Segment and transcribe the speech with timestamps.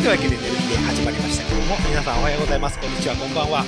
[0.00, 2.78] はい、というわけで、寝る日で始まりましたけども、皆さんおはようございます。
[2.78, 3.64] こんにちは、こんばんは。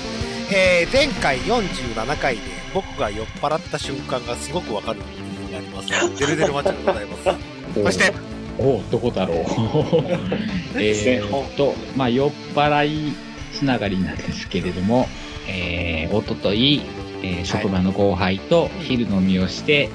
[0.51, 2.43] えー、前回47回で、
[2.73, 5.89] 僕が酔っ払った瞬間がすごくわかる部分になります。
[6.19, 7.25] デルデルマッチでございます。
[7.85, 8.15] そして、
[8.59, 9.37] おうどこだろう
[10.81, 13.13] えーっと、まあ、酔っ払い
[13.53, 15.11] つながりなんですけれども、
[15.47, 16.81] えー、おととい、
[17.23, 19.91] えー職場の後輩と昼飲みをして、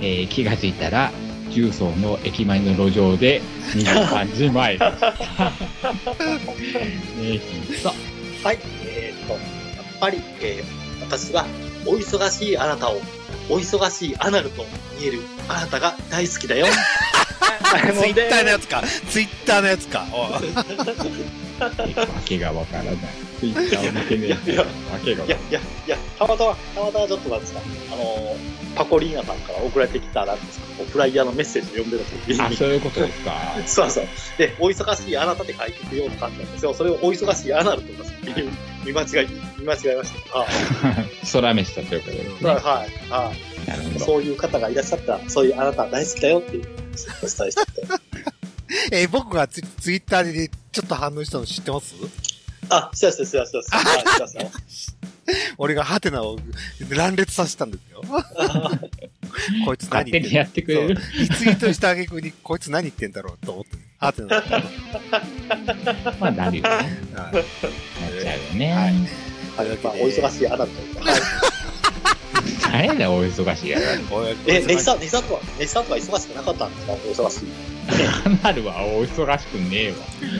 [0.00, 1.12] えー気がついたら、
[1.54, 3.40] 重曹の駅前の路上で
[3.74, 4.76] 23時前。
[4.82, 4.88] ね
[7.70, 7.88] ひと、
[8.42, 9.40] はい、えーっと、やっ
[10.00, 11.46] ぱり、えー私は、
[11.86, 13.00] お忙しいあなたを、
[13.48, 14.64] お忙しいアナルと
[14.98, 16.66] 見えるあなたが大好きだよ。
[18.00, 18.82] ツイッターのやつか。
[19.10, 20.06] ツイッターのやつか。
[20.14, 20.40] わ
[22.24, 22.96] けがわからない。
[23.52, 24.66] ツイッターを見てねえいやわ
[25.04, 27.60] けがいや、いや、いや、たまたま、たまたまちょっとなんですか、
[27.92, 32.46] あのー、パコリーナさんから送られてきた、なんですか、こうフライヤーのメッセージを読んでた時らない。
[32.46, 33.32] あ、に、そういうことですか。
[33.66, 34.06] そうそう。
[34.38, 36.74] で、お忙しいあなたって書いていくような感じなんですよ。
[36.74, 38.50] それをお忙しいアナルとかっていう
[38.84, 40.38] 見間違い、見間違えました。
[40.38, 40.48] はい。
[41.32, 42.50] 空飯だということですね。
[42.50, 43.68] はい、はい。
[43.68, 44.04] なるほど。
[44.04, 46.64] そういう方がいらっしゃったら、そういうあなたは大好きだよっていう、
[47.22, 47.82] お伝えしてて。
[48.92, 51.94] えー僕がツツイッターでちょっと反応したの知ってます？
[52.70, 53.76] あ、しました、した、した。
[53.76, 54.00] はい、
[54.68, 54.94] した。
[55.56, 56.38] 俺がハテナを
[56.90, 58.02] 乱列させたんですよ。
[59.64, 60.30] こいつ何言ってんの？
[60.30, 61.02] 勝手にやってくれるツ
[61.44, 64.42] イートした挙句に、こいつ何言ってんだろうと思って、ハテナ。
[66.20, 66.68] まあ、なるよね。
[66.68, 67.32] はいなっ
[68.22, 68.72] ちゃうよね。
[68.72, 71.02] はいはい、まあ、お忙しいアナルというか。
[72.70, 73.84] はい誰だよ、お忙しいやら。
[74.46, 76.92] え、ネヒさん、ネヒさんとは、ネヒさんとは忙しくなかったんですか？
[76.92, 76.96] お
[77.28, 77.48] 忙しい。
[78.42, 79.90] なるわ、お忙しくねえ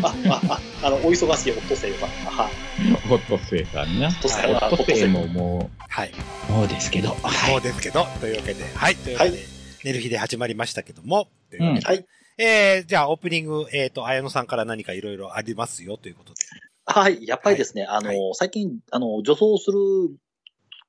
[0.03, 0.15] わ。
[0.29, 2.09] あ、あ、あ、あの、お忙しいオットセイさん。
[2.09, 3.09] はい。
[3.09, 4.09] ホットセイさんな。
[4.09, 6.13] オットセイホは、ットセイももはい。
[6.49, 7.11] う、もうですけど。
[7.11, 8.97] もはうですけど、というわけで、はい。
[8.97, 9.43] というわけで、は
[9.85, 12.07] 寝る日で始まりましたけども、というわけで、はい。
[12.39, 16.41] えー、じゃあオープニング、えっ、と、綾野さんから何かいろいろありますよということで。
[16.87, 17.27] はい。
[17.27, 19.79] やっぱりですね、あの、はい最近、あの、女装する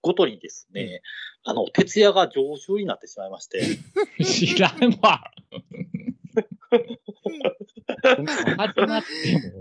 [0.06, 1.02] ごとにですね、
[1.44, 3.60] あの、徹夜が常習になってしまいまして、
[4.20, 4.26] い。
[4.26, 5.24] 知らんわ。
[8.04, 9.02] 始まっても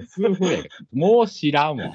[0.06, 1.94] 数分やけど、もう知らんわ。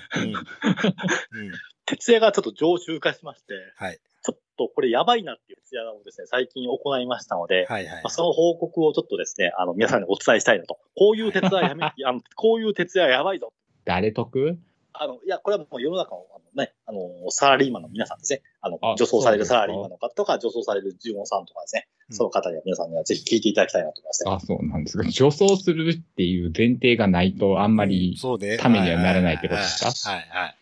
[1.85, 3.99] 徹夜がちょっと常習化しまして、はい。
[4.23, 8.09] ちょっとこれやばいなっていう徹夜をですね、最近行いましたので、はいはいまあ。
[8.09, 10.79] その報告をちょっとですね、あの、皆さんにお伝えしたいなと。
[10.95, 13.53] こういう徹夜やめ、 あの、こういう徹夜やばいぞ。
[13.85, 14.57] 誰得？
[14.93, 18.41] あの、いや、これはもう世の中の、あのね、あの、サラリーマンの皆さんですね。
[18.61, 21.87] あのあ、女装されるサラリーマンの方とか、女装される従業さんとかですね。
[21.87, 24.31] うんその方には皆さんにはぜひ聞いていただきたいなと思いますね。
[24.31, 25.07] あ、そうなんですか。
[25.07, 28.57] 女装するっていう前提がないと、あんまり、そうね。
[28.57, 30.09] ためにはならないってことですか？
[30.09, 30.55] はいはい。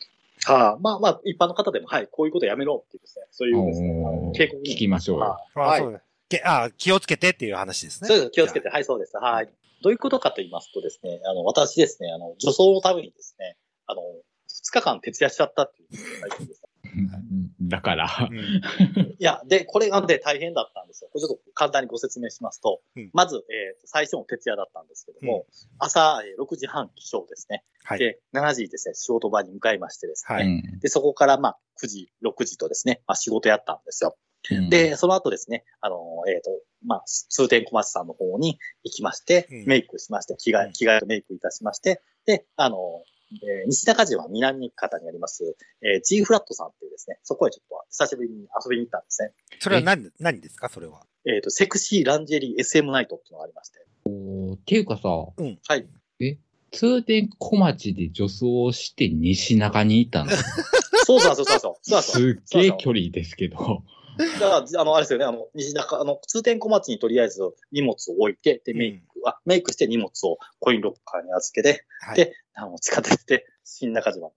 [0.43, 5.37] はあ、まあまあ、一般の方でも、はい、こういうことやめろっていうですね、そういうですね、警告に聞きましょうよ。
[5.55, 6.01] あはい。
[6.27, 8.09] けあ気をつけてっていう話ですね。
[8.09, 8.31] そうです。
[8.31, 8.67] 気をつけて。
[8.67, 9.15] はい、そうです。
[9.15, 9.49] はい。
[9.83, 13.55] どういうことかと言いますとですね、あの、私ですね、あの、女装のためにですね、
[13.87, 15.89] あの、2日間徹夜しちゃったっていう
[16.21, 16.63] 最近です。
[17.61, 18.37] だからう、ん。
[19.19, 21.09] いや、で、これがね、大変だったんですよ。
[21.11, 25.45] これちょっと簡単にご説明しますと、うんまず、えー最初の徹夜だったんですけども、
[25.79, 27.63] 朝、えー6時半起床ですね。
[27.83, 27.99] はい。
[27.99, 30.35] で、7時ですね、仕事場に向かいましてですね。
[30.35, 34.17] はいうんで、そこから、まあ、9時、6時とですね、まあ、仕事やったんですよ。
[34.51, 36.51] うんで、その後ですね、あの、えっ、と、
[36.85, 49.31] まあ、通天小町さんの方に行きまして、うんメイクしまして、着替え、着替えとメイクいたしまして、で、あの、えー西中島南方にあります、えー、G フラットさんっていうですね、そこへちょっと久しぶりに遊びに行ったんですね。
[49.59, 50.69] それは何、何ですか？
[50.69, 51.05] それは。
[51.25, 53.79] えっ、と、セクシーランジェリー SM ナイトっていうのがありまして。
[53.79, 55.33] っていうかさ、は
[55.75, 56.37] い。
[56.71, 60.31] 通天小町で女装して西中に行ったの？
[61.05, 61.75] そうそうそうそうそう。
[61.81, 63.83] そうすっげえ距離ですけど。
[64.17, 72.15] だから、あの、あれですよね、あの、西中、あの、通天小町にとりあえず荷物を置いて、で、メイク、あ、メイクして荷物をコインロッカーに預けて、はい。
[72.15, 74.31] であの、地下鉄で新中島、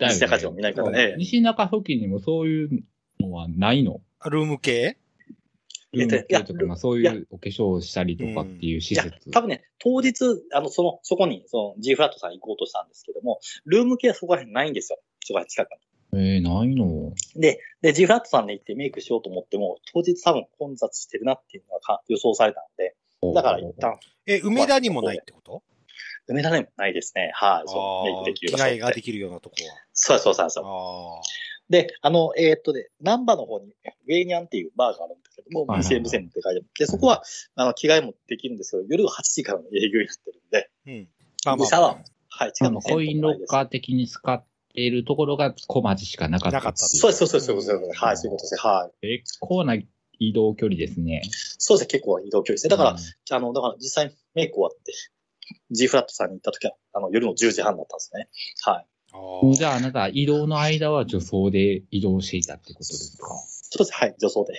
[0.00, 2.84] 西中島南方で、西中付近にもそういう
[3.20, 4.00] のはないの？
[4.26, 4.98] ルーム系？
[5.92, 14.98] ルーム系とかまあそういうお化粧をしたりとかっていう施いや設。、多分ね、当日、あの、その、そこに、その、G フラットさん行こうとしたんですけども、ルーム系はそこら辺ないんですよ。
[15.24, 15.68] そこら近く
[16.16, 17.12] えー、ないの？
[17.34, 17.40] に。
[17.40, 22.96] で、で、G フラットさんで行ってメイクしようと思っても、当日多分混雑してるなっていうのがか予想されたので、
[23.34, 25.62] だから一旦、え、梅田にもないってこと？
[26.26, 27.32] 梅田でもないですね。
[27.34, 29.56] はい、そう、できる場所って着替えができるようなとこ
[29.92, 30.64] そうそうそうそう。
[30.64, 31.20] は。
[31.20, 31.22] あ
[31.70, 33.74] で、あの、えーっとね、南波の方に、
[34.06, 36.66] ウェイニャンっていうバーがあるんですけども、はいはいはい2000無線って書いてある。
[36.78, 37.22] で、そこは、
[37.56, 40.90] あの、着替えもできるんですけど、夜8時からの営業になってるんで、あ。
[40.90, 41.08] うん。
[41.46, 44.42] まあまでシャワーあも、はい、あ近くののコインロッカー的に使っ
[44.74, 47.70] ているところが小町しかなかったなかったそうそうそうそうです。
[47.94, 48.60] はい、そういうことですね。
[48.60, 49.20] はい。
[49.20, 49.76] 結構な
[50.18, 51.22] 移動距離ですね。
[51.58, 52.70] そうですね、結構移動距離ですね。
[52.70, 54.92] だから、うんあの、だから実際メイク終わって、
[55.70, 58.28] G フラットさんに行った時は、あの、夜の10時半だったんですね。
[58.62, 58.86] はい。
[59.54, 63.28] じゃああなた、移動の間は女装で移動していたってことですか？
[63.70, 63.92] そうです。
[63.92, 64.14] はい。
[64.18, 64.58] 女装で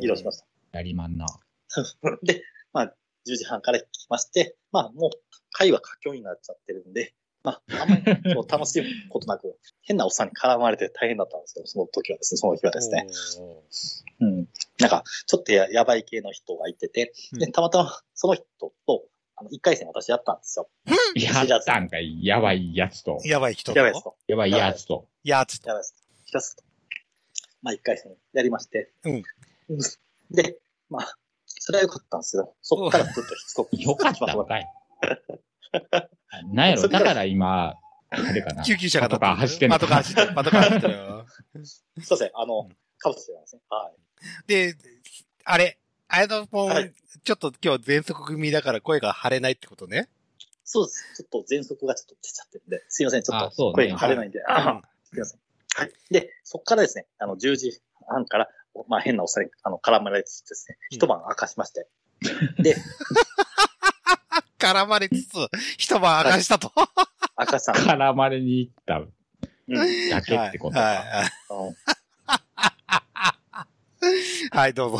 [0.00, 0.46] 移動しました。
[0.72, 1.26] やりまんな。
[2.22, 2.94] で、まあ、
[3.26, 5.10] 10時半から来まして、まあ、もう、
[5.52, 8.04] 会話佳境になっちゃってるんで、まあ、あんまり
[8.48, 13.06] 楽しむことなく、変なおっさんに絡まれて大変だったんですけど、その時はですね、その日はですね。
[13.38, 14.48] おうん。
[14.78, 18.44] なんか、ちょっとややばい系の人がいてて、で、うんたまたまその人
[18.86, 19.04] と、
[19.36, 20.68] あの、1回戦私やったんですよ。
[21.14, 23.28] やったんかい、やばいやつとー。
[23.28, 24.16] やばい人とやばいですと。
[24.26, 25.08] やばいやつと。
[25.24, 25.68] やつと。
[25.68, 25.94] やばいです。
[26.26, 26.62] 一つと。
[27.62, 28.92] まあ、1回戦やりまして。
[29.04, 29.22] うん
[29.70, 29.78] うん。
[30.30, 30.58] で、
[30.90, 31.14] まあ、
[31.46, 32.54] それは良かったんですよ。
[32.60, 33.76] そっからずっとしつこく。
[33.76, 34.66] よかったんかい。
[36.52, 37.76] なんやろ、だから今、
[38.10, 38.62] あれかな。
[38.64, 40.34] 救急車がパトカー走ってんのパトカー走ってる。
[40.34, 41.26] パトカー走ってるよ。
[42.02, 42.30] そうですね。
[42.34, 43.62] あのうん、かぶせてたんですね。
[43.68, 44.46] はい。
[44.46, 44.76] で、
[45.44, 45.78] あれ、
[46.08, 46.92] あれのもう、はい
[47.24, 50.08] ちょっと今日全速組だから声が張れないってことね？
[50.64, 51.14] そうです。
[51.16, 53.22] ちょっと喘息がちょっと出ちゃってるんで、すいません。
[53.22, 54.42] ちょっと声が張れないんで。
[54.46, 55.40] あ すいません。
[55.74, 55.92] はい。
[56.10, 58.48] で、そっからですね、あの、10時半から、
[58.88, 61.88] まあ、変なおっさんに、あの、絡まれつつですね、うん一晩明かしまして。
[62.58, 62.76] で、
[64.60, 65.34] 絡まれつつ、
[65.78, 66.72] 一晩明かしたと。
[67.38, 69.06] 明かしたん絡まれに行ったう
[69.72, 70.10] ん。
[70.10, 70.80] だけってことか。
[70.80, 71.06] はいはい
[71.66, 71.76] うん
[74.52, 74.98] はい、どうぞ。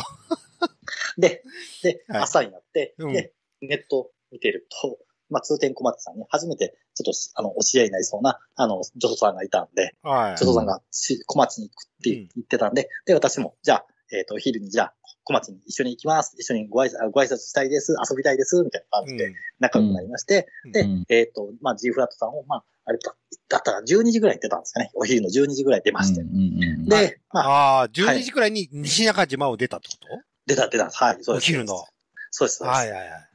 [1.17, 1.43] で、
[1.83, 4.97] で、はい朝になって、うんで、ネット見てると、
[5.29, 14.93] まあ、通天小松さんに初めて、ちょっとし、あの、お知り合いになりそうな、あの、女装さんがいたんで、はい女装さんがし小松に行くって言ってたんで、で、私も、じゃあ、えっ、と、お昼にじゃあ、
[15.23, 16.35] 小松に一緒に行きます。
[16.37, 17.95] 一緒にご挨拶ご挨拶したいです。
[18.09, 18.61] 遊びたいです。
[18.63, 23.15] みたいな感じで仲良くなりまして、うんで、うんえっ、と、まあ、G フラットさんを、まあ、あれだ
[23.47, 24.91] だったら12時ぐらいに出たんですかね。
[24.95, 26.21] お昼の12時ぐらい出まして。
[26.21, 27.47] うんうんうんで、まあ、
[27.79, 31.03] ああ、12時くらいに西中島を出たってこ出た、出たんです。
[31.03, 31.43] はい、そうです。
[31.45, 31.85] お昼の。
[32.31, 32.59] そうです。
[32.59, 32.79] とそうです。
[32.79, 33.31] はいはいはい。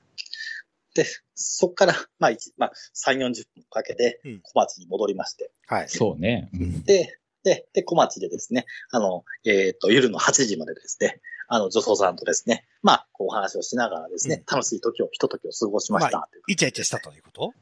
[0.94, 5.50] で、そっから、まあ、一まあ、3、40分かけてうん、小町に戻りまして。
[5.66, 5.88] はい。
[5.88, 6.50] そうね。
[6.54, 16.28] うんで、で、で、小町でですね、あの、えっ、と、夜の8時までですね、あの、女装さんとですね、まあ、こうお話をしながらですね、楽しい時を、ひと時を過ごしました。
[16.32, 17.52] というイチャイチャしたということ？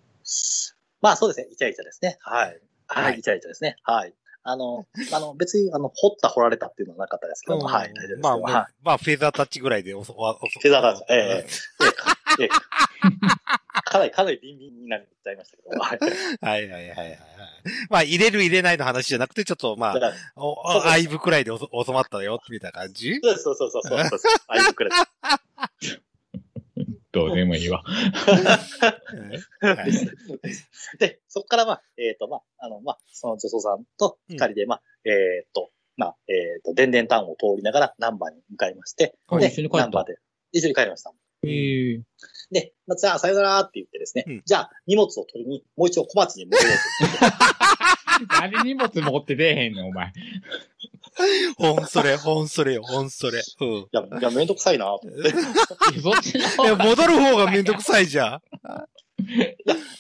[1.03, 2.17] まあ、そうですね、イチャイチャですね。
[2.21, 2.61] はい。
[2.87, 3.77] は、はいいイチャイチャですね。
[3.83, 4.15] はい。
[4.43, 8.21] あの、 あの、別に、あの、掘った掘られたっていうのはなかったですけども、はい、大丈夫ですけど。
[8.23, 11.47] まあ、はいまあ、まあ、フェザータッチぐらいでおそ、おそ、フェザータッチえええ
[12.41, 12.49] えええ
[13.95, 15.99] かなり、かなりビンビンになっちゃいましたけど、はい。
[16.41, 17.19] はいはいはいはい。
[17.89, 23.21] まあ、入れる入れないの話じゃなくて、ちょっとまあ、お、そうそうお、愛部くらいでおそ収まったよ、みたいな感じ？
[23.23, 24.21] そうそうそうそうそうそう。
[24.49, 24.91] あいつくれ。
[27.13, 27.85] どうでもいいわ。
[27.85, 28.59] は
[29.87, 29.93] い
[30.99, 39.85] で、そこからまあ、えっ、と、まあ、あの、まあ、その女装さんと二人で、まあ、えっ、と、まあ、えっ、と、電電タウンを通りながらナンバーに向かいまして、で、はい一緒に帰った？
[39.85, 40.19] ナンバーで、
[40.51, 41.13] 一緒に帰りました。
[41.47, 42.01] へえ。
[42.51, 47.45] で、まあ、じゃあ、さよならって言ってですね、うんじゃあ、荷物を取りに、もう一度小町に戻ろうと言って。
[48.41, 50.13] 誰荷物持って出えへんの、お前。
[51.57, 53.41] ほんそれ、ほんそれよ、ほんそれ。
[53.61, 53.69] うん。
[53.69, 54.89] いや、いや、めんどくさいない
[56.67, 58.43] や戻る方がめんどくさいじゃん。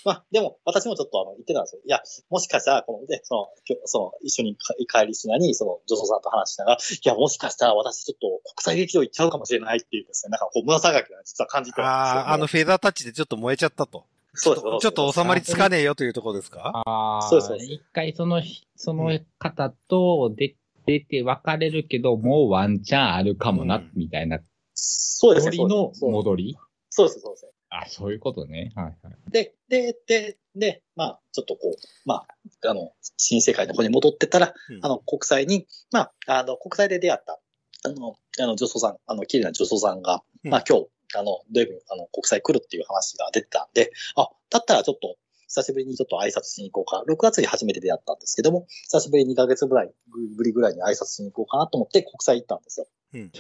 [0.04, 1.82] まあ、でも、私もちょっとあの、言ってたんですよ。
[1.84, 14.04] いや、もしかしたら、この、で、その、今日その、一緒にか帰りしなに、その、女装さんと話しながら、いや、もしかしたら私ちょっと国際劇場行っちゃうかもしれないっていうですね、なんかこう、胸騒ぎが実は感じてたんですよ、ああ、あの、フェザータッチでちょっと燃えちゃったと。
[14.36, 16.72] そうですちょっと収まりつかねえよというところですか？
[16.84, 20.56] ああ、そうですそうです一回その日、その方と出
[20.86, 24.40] 出て別れるけど、もうワンチャンあるかもなうん、みたいな、
[24.74, 25.56] そうですね。
[25.56, 26.58] 鳥の戻り？
[26.90, 27.46] そうです、そうです。
[27.82, 28.72] あ、そういうことね。
[28.76, 29.30] はいはい。
[29.30, 32.24] で、で、で、で、まあ、ちょっとこう、ま
[32.62, 37.40] あ、あの、新世界の方に戻ってったら、うんあの、国際に、まあ、あの、国際で出会った、
[37.86, 45.16] あの、あの、女装さん、あの、綺麗な女装さんが、うんまあ、今日、あの、土曜日、あの、国際来るっていう話が出てたんで、あ、だったらちょっと、
[45.48, 47.12] 久しぶりにちょっと挨拶しに行こうか。
[47.12, 49.92] 6月に初めて出会ったんですけども、久しぶりに2ヶ月ぐらい、
[50.36, 52.86] ぶりぐらいに挨拶しに行こうかなと思って国際行ったんですよ。
[53.14, 53.30] うん。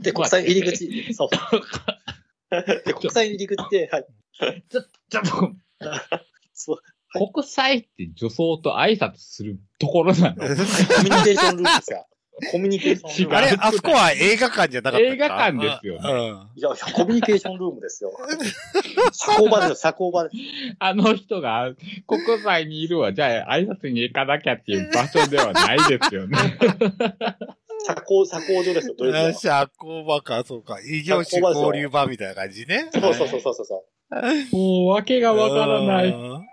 [0.00, 1.28] で、国際入り口、 そう。
[2.84, 4.06] で、国際入り口で、はい。
[4.68, 5.52] ちょっと、
[6.54, 6.82] そう
[7.34, 10.36] 国際って女装と挨拶するところなの？
[10.36, 12.06] コミュニケーションルームですよ。
[12.50, 13.36] コミュニケーションルーム。
[13.36, 15.12] あれ、あそこは映画館じゃなかったか？
[15.12, 16.16] 映画館ですよねうん。
[16.56, 18.12] いや、いやコミュニケーションルームですよ。
[19.12, 20.36] 社交場ですよ、社交場です。
[20.78, 21.72] あの人が
[22.06, 26.36] 国際にいるわ、じゃあ挨拶に行かなきゃっていう場所ではないですよね。
[27.86, 30.78] 社交、社交所ですよ、どういうこあ社交場か、そうか。
[30.80, 32.90] 異業種交流場みたいな感じね。
[32.92, 34.56] とそうそうそうそうそう。
[34.56, 36.08] もう訳がわからない。
[36.08, 36.46] うん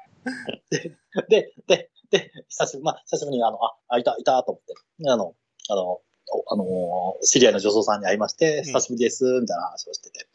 [1.29, 4.73] で、で、で、久しぶり、まあ、久しぶりに、あの、あ、あいた、いた、と思って、
[5.09, 5.35] あの、
[5.69, 10.27] あの、おあの、知り合いの女装さんに会いまして、ん久しぶりです、みたいな話をしてて。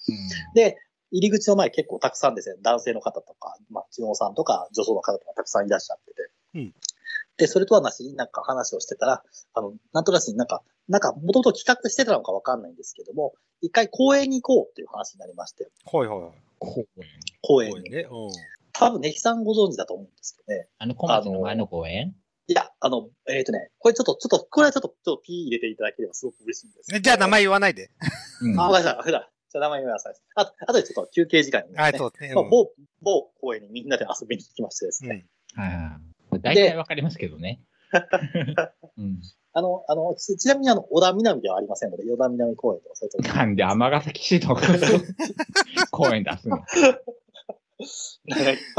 [0.55, 0.79] で、
[1.11, 6.31] 入り口の前結構たくさんですね、男性の方とか、まあ、地方さんとか女装の方とかたくさんいらっしゃってて。
[6.55, 6.75] うん
[7.39, 9.23] で、それとはなしになんか話をしてたら、
[9.55, 16.33] あの、なんとなしになんか、なんか、もともと企画してたのかわかんないんですけども、一回公園に行こうっていう話になりまして、はいはいはい。
[16.59, 17.07] 公園。
[17.41, 18.07] 公園ね。
[18.11, 18.31] うん。
[18.73, 20.69] 多分、ネヒさんご存知だと思うんですけどね。
[20.79, 22.15] あの、小松の前の公園？
[22.49, 27.01] いや、あの、えっ、とね、これちょっと、ちょっと、これはちょっと、ちょっと P 入れていただければすごく嬉しいんですけど。
[27.01, 27.91] じゃあ名前言わないで。
[28.43, 28.97] うんあ、わかりました。
[28.97, 29.33] わかりました。
[29.53, 30.09] じゃあ名前言います。
[30.35, 31.75] あ、あとでちょっと休憩時間に、ね。
[31.81, 32.35] はい、そうですね。
[32.35, 35.11] まあ、某、某公園にみんなで遊びに行きましてですうん。
[35.11, 35.27] ね。
[35.57, 35.63] うん。
[35.63, 36.01] はいは
[36.37, 36.41] い。
[36.41, 37.61] 大体わかりますけどね。
[38.99, 39.21] うん。
[39.55, 44.57] あの、あの、ちちなみにあの、小田南ではありませんので、小田南公園とかそういうとこなんで尼崎市の
[45.91, 46.59] 公園出すの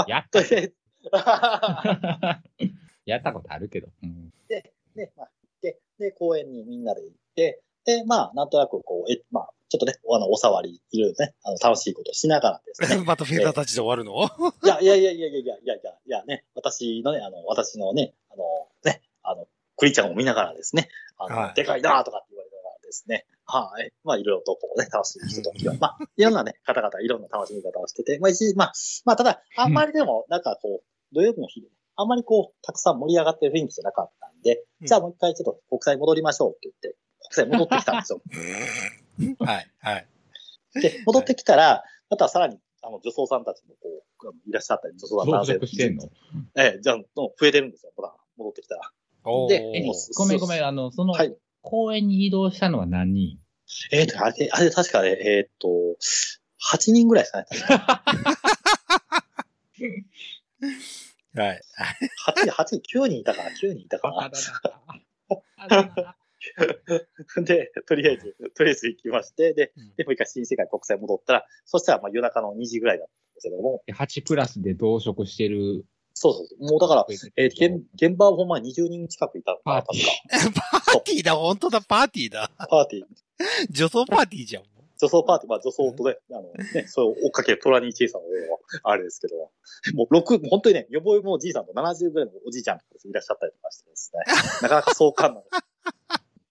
[0.07, 0.73] やっとりあえず、
[3.05, 3.89] やったことあるけど。
[4.01, 4.31] うん。
[4.47, 4.73] で、
[5.15, 5.29] まあ、
[5.61, 13.03] で、で、公園にみんなで行って、で、まあ、なんとなくこう、え、まあ、ちょっとね、あの、お触り、いろいろね、あの、楽しいことしながらですね。
[13.05, 14.13] またフィルターたちで終わるの？
[14.63, 18.43] いや、いやいやいやいやいやいやいやいやね、私のね、あの、私のね、あの、
[18.85, 23.91] ね、あの、クリちゃんを見ながらですね、あの、はいでかいなとかって言われながらですね、はい。
[24.03, 28.73] まあ、いろいろとこうね、楽しい人ときは、 まあ、いろんなね、方々いろんな楽しみ方をしてて、まあ、一時、まあ、
[29.05, 38.21] まあ、ただ、あんまりでも、なんかこう、土曜日の日で、あんまりこう、たくさん盛り上がってる雰囲気じゃなかったんで、うんじゃあもう一回ちょっと国際戻りましょうって言って、国際戻ってきたんですよ。
[39.39, 40.07] はい、はい。
[40.81, 43.89] で、戻ってきたら、またさらに、あの、女装さんたちもこ
[44.29, 46.09] う、いらっしゃったり、女装さん増男性殖してんの？
[46.57, 48.91] ええ、じゃあ、増えてるんですよ、ほら、戻ってきたら。
[49.47, 51.35] でえごめんごめん、あの、そのはい。
[51.61, 53.39] 公園に移動したのは何？
[53.65, 55.67] 人えっ、と、あれ、あれ確かね、えっ、と、
[56.73, 57.47] 8人ぐらいですかね。
[61.35, 61.61] はい。
[62.27, 64.29] 8人、8人、9人いたかな、9人いたかバ
[65.67, 66.15] な
[67.43, 75.85] で、とりあえず、とりあえず行きまして、でうん、で、もう一回新世界国際戻ったら、そしたら、まあ夜中の2時ぐらいだったんですけども、8プラスで増殖してる。
[76.13, 77.05] そうそうもうだから、
[77.35, 80.81] えー現現場はほんまに20人近くいたのかな、パー確ティーか。
[80.85, 82.51] パーティーだ、本当だ、パーティーだ。
[82.57, 83.03] パーティー。
[83.71, 84.63] 女装パーティーじゃん。
[84.99, 86.43] 女装パーティー、まあ女装とね、あの
[86.73, 89.35] ね、それを追っかけるトラニーさんの上は、あれですけど、
[89.95, 94.21] もう6、もう本当にね、予防もおじいさんと70ぐらいのおじいちゃんとかいらっしゃったりとかしてですね、
[94.61, 95.63] なかなか壮観なんです。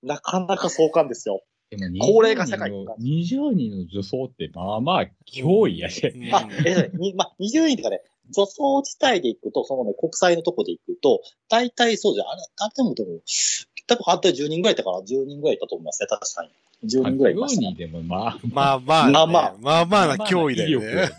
[0.03, 1.43] なかなか壮観ですよ。
[1.71, 6.11] でも高齢化社会20人の20人の女装って、まあまあ、脅威やで。
[6.11, 12.29] うんあ、えまあ、20人とかね、女装自体で行くと、そのね、国際のとこで行くと、大体そうじゃん。
[12.29, 13.21] あれ、あでもでも、
[13.87, 16.51] 多分あと10人ぐらいいたから、10人ぐらいいたと思いますね、確かに。
[16.89, 17.71] 10人ぐらいいました、10ね。
[17.75, 21.11] 人でもまあ、まあまあ、まあまあまあまあな脅威だよね。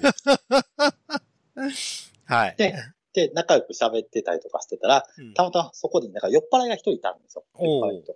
[2.26, 2.56] はい。
[2.58, 2.74] で、
[3.14, 7.44] で、仲良く喋ってたりとかしてたら、うんたまたまそこになんか酔っ払いが一人いたんですよ。
[7.60, 8.16] 酔っ払いの人。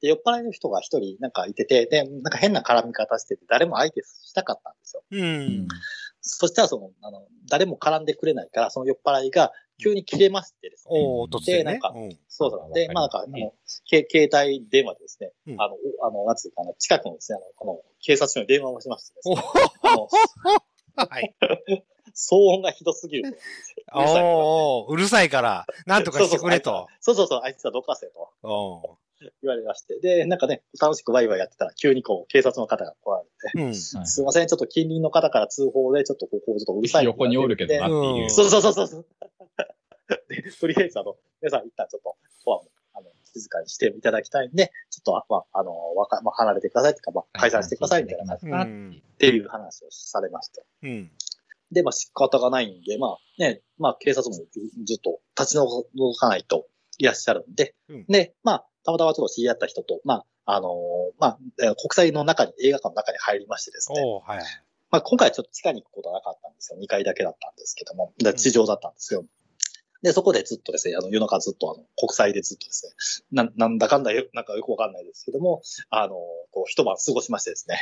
[0.00, 5.02] で、酔っ払いの人が一人なんかいてて、で、なんか変な絡み方してて、誰も相手したかったんですよ。
[5.10, 5.16] う。
[5.16, 5.24] うん
[5.62, 5.68] ん
[6.26, 9.52] そしたらその、あの、誰も絡んでくれないから、その酔っ払いが
[9.82, 10.98] 急に切れましてですね。
[11.00, 11.64] おお突然ね。
[11.64, 12.74] でなんかうんそうそう。
[12.74, 13.54] で、まあなんか、あの、
[13.88, 19.42] け携帯電話でですね、うんあの、おあの、なんつうか、あの、近くのですね、あの、この、警察署に電話をしましてですおね、
[20.96, 21.34] はい。
[22.14, 23.38] 騒音がひどすぎる
[23.92, 26.86] おおうるさいから、なんとかしてくれと。
[27.00, 28.98] そうそうそう、あいつはどかせとお
[29.42, 29.98] 言われまして。
[30.00, 33.66] で、なんかね、楽しくワイワイやってたら、急にこう、警察の方が来られて、ーうん。
[33.66, 37.04] はいすいません、ちょっと近隣の方から通報で、ちょっとここ、ちょっとうるさい。
[37.04, 38.30] 横におるけどなっていう。
[38.30, 39.06] そうそうそうそうそう。
[40.28, 49.02] で、とりあえず、あの、皆さん一旦ちょっと、ここはもう、あの、静かにしていただきたいんで、ちょっと、あまあ、あの、わか、まあ、離れてくださいっていうか、まあ、解散してくださいみたいな感じうはん。
[49.14, 50.64] っていう話をされまして。
[50.82, 51.10] うん。
[51.72, 60.72] で、まあ仕方がないんで、まあね、まあ警察もずっと立ち退かないといらっしゃるんで、うんで、まあ、たまたまちょっと知り合った人と、まあ、あのー
[61.20, 64.38] まあ、えー国際の中に、映画館の中に入りましてですね、はい。
[64.90, 66.78] まあ今回はちょっと地下に行くことはなかったんですよ。
[66.80, 69.24] 2階だけだったんですけども、で地上だったんですよ。
[70.02, 76.14] で、そこでずっとですね、あの、夜中ずっとあの、国際でずっとですね、ななんだかんだよ、なんかよくわかんないですけども、あの、
[76.52, 77.78] こう、一晩過ごしましてですね。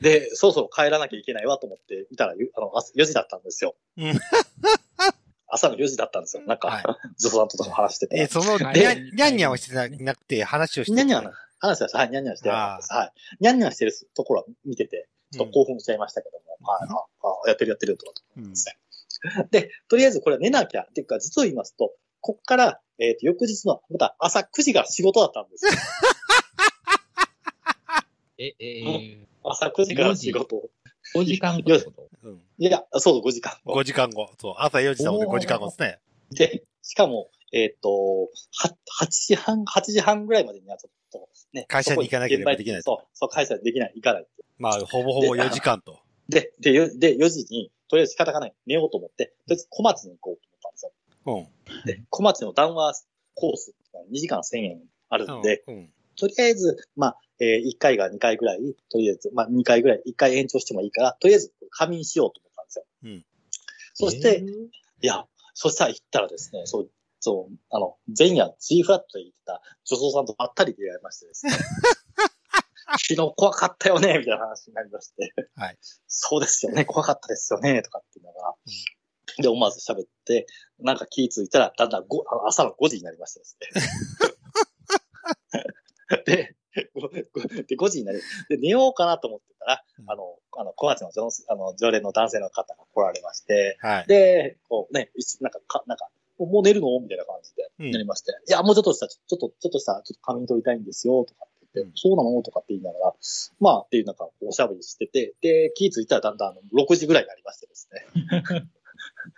[0.00, 3.74] で、そろそろ帰らなきゃいけないわと思って見たら、ゆあの、朝4時だったんですよ。
[5.52, 6.42] うん朝の4時だったんですよ。
[6.46, 6.84] なんか、はい
[7.20, 8.18] 女装さんとか話してて。
[8.18, 11.98] え、その、にゃでんにゃんにゃんをしてななくて、話をしてにゃんにゃん、話してました。
[11.98, 12.50] はい、にゃんにゃんしてす。
[12.50, 13.12] はい。
[13.38, 16.96] にゃんにゃんしてるところは見てて、ちょっと興奮しちゃいましたけども、はい、あ
[17.44, 18.78] あ、やってるやってるとかとうん思ってですね。
[19.50, 25.72] で、とりあえずこれは寝なきゃ、っていうか、実を言いますと、こっから、えっ、と、翌日の、また朝9時が仕事だったんですよ。
[28.38, 30.70] え、え朝9時から仕事。
[31.14, 32.08] ー、5時間後ってこと？
[32.24, 32.42] うん。
[32.58, 33.74] いや、そうそう、5時間後。
[33.74, 34.30] 5時間後。
[34.38, 35.98] そう、朝4時なのでおー5時間後ですね。
[36.30, 41.66] で、しかも、えっ、と、は、8時半、8時半ぐらいまでにはちょっとね。
[41.68, 44.26] 会社に行かなければできないそう、そう、会社にできない、行かない。
[44.58, 46.00] まあ、ほぼほぼ4時間と。
[46.28, 48.54] で、で、よで、4時に、とりあえず仕方がない。
[48.66, 50.92] 寝ようと思って、とりあえず小町に行こうと思ったんですよ。
[51.26, 51.84] うん。
[51.84, 53.04] で、小町の談話
[53.34, 55.92] コースが2時間1000円あるんで、うん。
[56.22, 58.58] とりあえず、まあ、えー1回が2回ぐらい、
[58.92, 62.84] とりあえず、まあ、2回ぐらい、1回延長してもいいから、とりあえず仮眠しようと思ったんですよ。
[63.02, 63.24] うん。
[63.94, 64.44] そして、
[65.00, 65.24] いや、
[65.54, 71.52] そしたら行ったらですね、そう、そう、あの、前夜 G フラットで行ってた女装さんとばったり出会いましてですね。
[73.08, 75.34] 昨日怖かったよね、みたいな話になりまして。
[75.56, 75.78] はい。
[76.06, 78.54] そうですよね、怖かったですよね、とかっていうのが。
[79.38, 80.46] で、思わず喋って、
[80.78, 83.56] なんか気ぃついたら、だんだんごあの朝の5時になりましてです
[84.20, 84.20] ね。
[86.26, 86.56] で、
[87.66, 94.06] で5時になり、で、寝ようかなと思ってたら、うんあの、あの、小町の常あの常連の男性の方が来られまして、はい。
[94.06, 96.98] で、こうね、一なんか、か、なんか、もう寝るの？
[97.00, 102.42] みたいな感じで、うんなりまして、いや、もうちょっとした、ちょっと、ちょっとした、ちょっと仮眠取りたいんですよ、とかって言って、うんそうなの？
[102.42, 103.14] とかって言いながら、
[103.60, 108.06] まあ、っていうなんか、おしゃべりしてて、で、気ぃついたらだんだんあの6時ぐらいになりましてですね。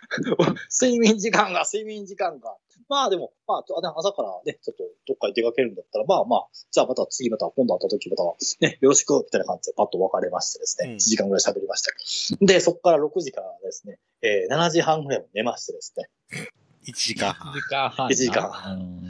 [0.69, 2.55] 睡眠時間が、睡眠時間が。
[2.87, 8.23] まあでも、まあ、朝からね、ちょっとどっかに出かけるんだったら、まあまあ、じゃあまた次また今度会った時また、
[8.61, 12.45] ね、よろしく、みたいな感じでパッと別れましてですね、うん1時間ぐらい喋りましたけど。
[12.45, 16.09] で、そこから6時からですね、えー7時半ぐらいまで寝ましてですね、
[16.87, 17.53] 1時間1半。
[17.53, 19.03] 時間半時間半うん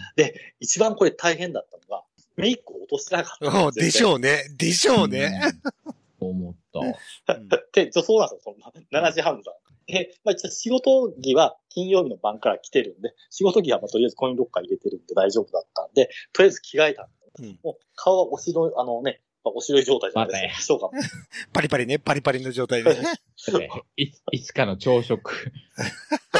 [0.60, 2.03] 一番これ大変だったのが、
[2.38, 4.44] メイクを落としてなかったおでしょうね。
[4.58, 5.41] でしょうね。。
[5.86, 5.96] うん
[6.27, 7.34] 思った。
[7.34, 8.55] う んで、女装なんですよ、
[8.91, 9.10] そんな。
[9.10, 9.55] 7時半だ。
[9.88, 20.74] で、まあ一応仕事着は金曜日の晩から来てるんで、仕事着はまあとりあえずコインロッカー入れてるんで大丈夫だったんで、とりあえず着替えたんで、うんもう顔はお白い、あのね、まあお白い状態じゃないですか。
[20.74, 21.04] またや秘書が。
[21.54, 22.96] パリパリね、パリパリの状態で。
[23.98, 25.51] いいつかの朝食。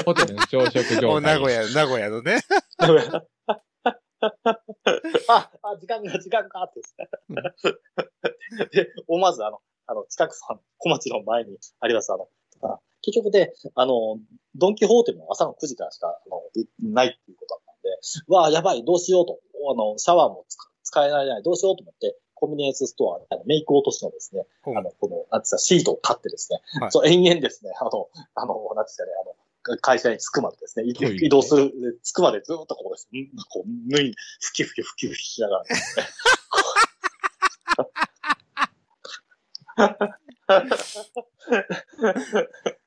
[0.06, 1.18] ホテルの朝食も状態。
[1.18, 2.40] う名古屋、名古屋のね。
[5.28, 6.82] あ、あ、時間が、時間がって
[8.72, 12.28] で思わずあの、あの、近くさん、小町の前にあります、あの、あ
[13.06, 14.18] 結局で、あの、
[14.56, 17.90] ドンキホーテも朝の9時からしか、あの、いないっていうことだったんで、
[18.28, 19.40] うわあ、やばい、どうしようと。
[19.72, 29.26] あの、シャワーもつか使えられない、どうしようと思って、コンビニエンスストアであのメイク落としのですね、うんあの、この、なんつうか、シートを買ってですね、はいそう、延々ですね、あの、あの、なんつうかね、あ
[29.74, 30.94] の、会社に着くまでですね、移
[31.30, 31.72] 動する、
[32.04, 36.06] 着くまでずっとこうですね、こう、脱い、ふきふきふきふきしながらですね。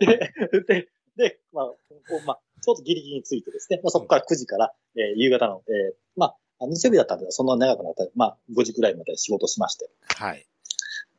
[0.00, 0.32] で、
[0.66, 1.78] で、で、まあ、こ
[2.22, 9.88] うまあ、ちょっとギリギリについてですね、まあ、そこから9時から、えー夕方の、えーまあ、日曜日だったんで、そんな長くなったら、まあ、5時くらいまで仕事しまして。
[10.16, 10.46] はい。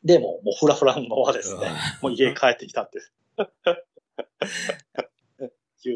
[0.04, 3.00] で、もう、もうフラフラのままですね、もう家に帰ってきたって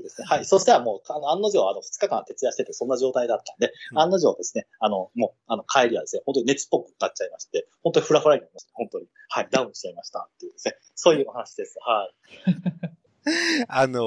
[0.03, 0.27] ですね。
[0.27, 0.45] はい。
[0.45, 8.71] そしたらもう、あの、案の定、あの、2日間徹夜してて、そんな状態だったんで、うん案の定ですね、あの、もう、あの、帰りはですね、本当に熱っぽくなっちゃいまして、本当にフラフラになりました。
[8.73, 9.07] 本当に。
[9.29, 9.47] はい。
[9.51, 10.27] ダウンしちゃいました。
[10.33, 10.75] っていうですね。
[10.95, 11.77] そういうお話です。
[11.85, 12.15] はい。
[13.67, 13.99] あの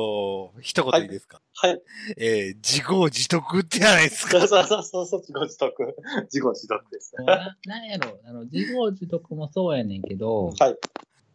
[0.57, 1.81] ー一言いいですか、はい。
[2.17, 4.41] えー自業自得ってじゃないですか？
[4.49, 5.97] そうそうそうそう、自己自得。
[6.27, 7.15] 自己自得です。
[7.25, 10.77] ななんやろ、あの、自業自得もそうやねんけど、はい。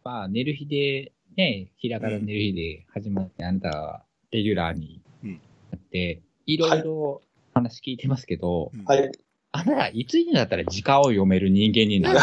[0.04, 5.40] まあ、寝る日で、ね、ひらがな寝る日で始まって、あんたはレギュラーにうん
[5.70, 7.22] なって、いろいろ
[7.54, 9.10] 話聞いてますけど、うんはい。
[9.52, 12.20] あなたいつになったら時間を読める人間になる？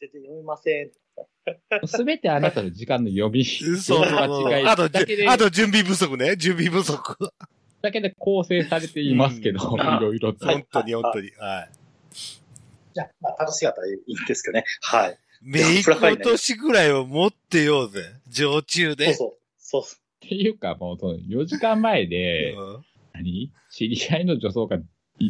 [0.00, 0.90] 全然読みません。
[1.86, 6.36] すべてあなたの時間の読み、そう間違いあと、だけで、あと準備不足ね。
[6.36, 7.16] 準備不足。
[7.82, 10.46] だけで構成されていますけど、うんいろいろと。
[10.46, 11.30] 本当に本当に。
[11.32, 11.70] はい。
[12.94, 14.64] じゃあ、まあ、楽しかったらいいんですけどね。
[14.80, 15.18] はい。
[15.44, 18.00] メイク落としぐらいは持ってようぜ。
[18.28, 19.14] 常駐そうで。
[19.14, 19.32] そう。
[19.58, 19.82] そう。
[19.82, 19.84] っ
[20.28, 23.52] ていうか、もうその4時間前で、うん何？
[23.70, 24.78] 知り合いの女装が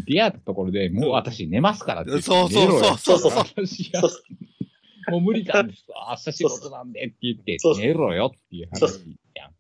[0.07, 2.27] 出会ったところで、もう私寝ますからって言って。
[2.27, 5.85] そうそうそう寝ろよそうそう私はそうもう無理なんです。
[5.89, 9.51] 明日仕事なんでって言ってそう、そう寝ろよっていうそう話やん。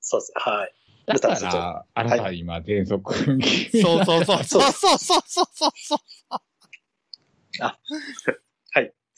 [0.00, 0.32] そうです。
[0.34, 0.74] はい。
[1.06, 4.44] だからら、あなたは今、全速そうそうそう。
[4.44, 5.96] そうそうそうそうそうそ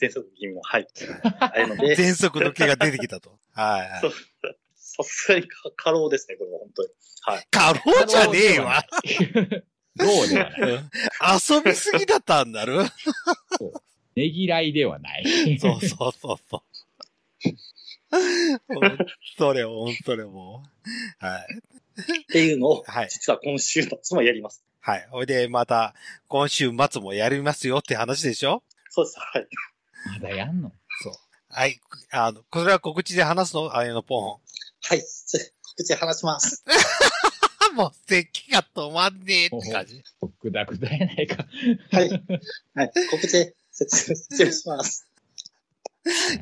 [0.01, 0.03] う。
[0.03, 0.09] はい。
[0.09, 0.87] 全速気味の、はい。
[1.39, 3.37] あれので、全速の毛が出てきたと。
[3.53, 4.11] はいはいそう。
[4.75, 6.89] さすがにか過労ですね、これは本当に。
[7.21, 7.47] はい。
[7.51, 8.83] 過労じゃねえわ。
[9.95, 10.61] どうではない。
[11.51, 12.83] 遊びすぎだったんだろ
[14.15, 15.57] ねぎらいではない。
[15.59, 16.61] そうそうそうそう。
[19.37, 20.63] それ、ほんそれも
[21.21, 21.25] う。
[21.25, 21.47] はい。
[22.21, 23.09] っていうのを、はい。
[23.09, 24.63] 実は今週末もやります。
[24.79, 25.07] はい。
[25.11, 25.95] ほいで、また、
[26.27, 28.63] 今週末もやりますよって話でしょ？
[28.89, 29.17] そうです。
[29.19, 29.47] はい。
[30.05, 30.71] まだやんの？
[31.03, 31.13] そう。
[31.49, 31.79] はい。
[32.11, 33.75] あの、これは告知で話すの？
[33.75, 34.39] あれのポン。
[34.87, 35.03] はい。
[35.03, 36.63] つ告知話します。
[37.69, 40.03] あ、 もう、咳が止まんねえって感じ。
[40.41, 41.45] ぐだぐだやないか。
[41.91, 42.09] はい。
[42.75, 42.91] はい。
[43.11, 45.07] 告知説説明します。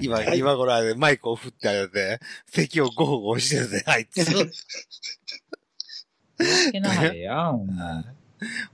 [0.02, 4.26] 今、はい今頃あれ、マイクを振ってあれで、席をゴーゴーしてるぜ、あいつ。
[6.72, 8.04] けないやん、お前。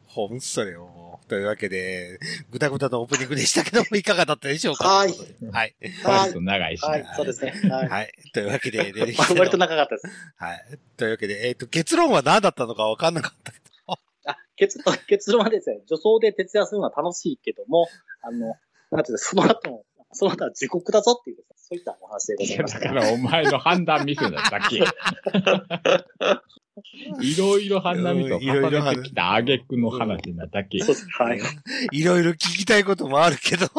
[0.08, 1.20] ほんそれを。
[1.28, 4.88] というわけで、ぐだぐだのオープニングでしたけども、いかがだったでしょうか？
[4.88, 5.14] はい
[5.52, 5.76] はい。
[6.04, 6.90] 割と長いしな。
[6.90, 7.54] はい、そうですね。
[7.70, 7.88] はい。
[7.88, 8.12] はい。
[8.34, 10.08] というわけで、 ね割と長かったです。
[10.38, 10.80] はい。
[10.98, 14.00] というわけで、えっ、と、結論は何だったのかわかんなかったけど。
[14.26, 17.88] あ、結論、 結論はですね、女装で徹夜するのは楽しいけども、
[18.24, 18.56] あの、
[18.92, 21.38] なんていうの、その後の、その後は地獄だぞっていう
[21.70, 22.80] そういったお話でございました。
[22.80, 24.80] だからお前の判断ミスなだけ。
[27.22, 30.80] いろいろ判断ミスを重ねてきた挙句の話なだけ。
[30.80, 31.40] はい。
[31.92, 33.68] いろいろ聞きたいこともあるけど、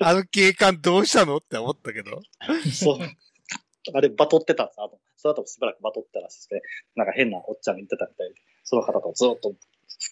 [0.00, 2.20] あの警官どうしたのって思ったけど。
[2.72, 2.98] そう。
[3.94, 4.80] あれ、バトってたんです。
[4.80, 6.62] あの、その後もしばらくバトってたらしいですね。
[6.94, 8.34] なんか変なおっちゃんが言ってたみたいで、
[8.64, 9.54] その方とずっと、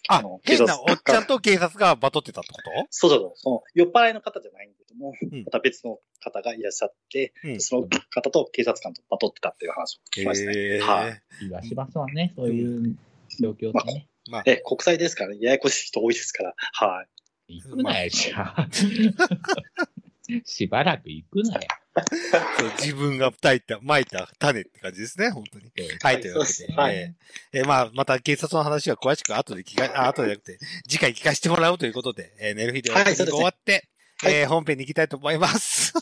[0.07, 1.35] あの、変なおっちゃんと。
[1.35, 2.87] と警察がバトってたってこと？
[2.89, 3.31] そうそうそう。
[3.35, 10.79] その、酔っ払いの方じゃないんだけども、うんまた別の方がいらっしゃって、うんその方と警察官とバトってたっていう話を聞きましたね。
[10.79, 11.21] はい。
[11.39, 12.97] 気がしますわね、そういう
[13.39, 14.07] 状況ってね。
[14.29, 17.05] まあ、え、国際ですからね、ややこしい人多いですから、は
[17.47, 17.59] い。
[17.59, 18.67] 行くなよ、じゃあ。
[20.43, 21.61] しばらく行くなよ。
[22.59, 25.71] そう自分が炊いた、撒いた種って感じですね、本当に。
[26.01, 26.73] はい、というわけで。
[26.73, 33.87] はいえーえーまあ、また警察の話は詳しく後で聞か、あ、後でなくて、次回聞かせてもらうということで、えー、寝る日ではいそうですね終わって、
[34.19, 35.93] はいえー本編に行きたいと思います。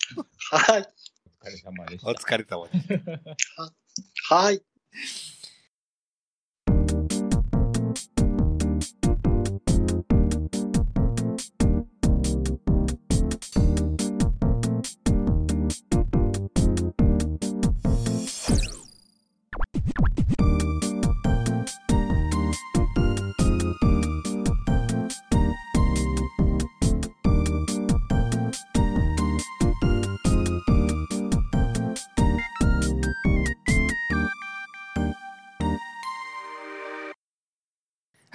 [0.52, 0.90] はい。
[1.42, 2.14] お疲れ様でしたお。
[2.14, 3.04] 疲れ様です。
[4.34, 4.62] はい。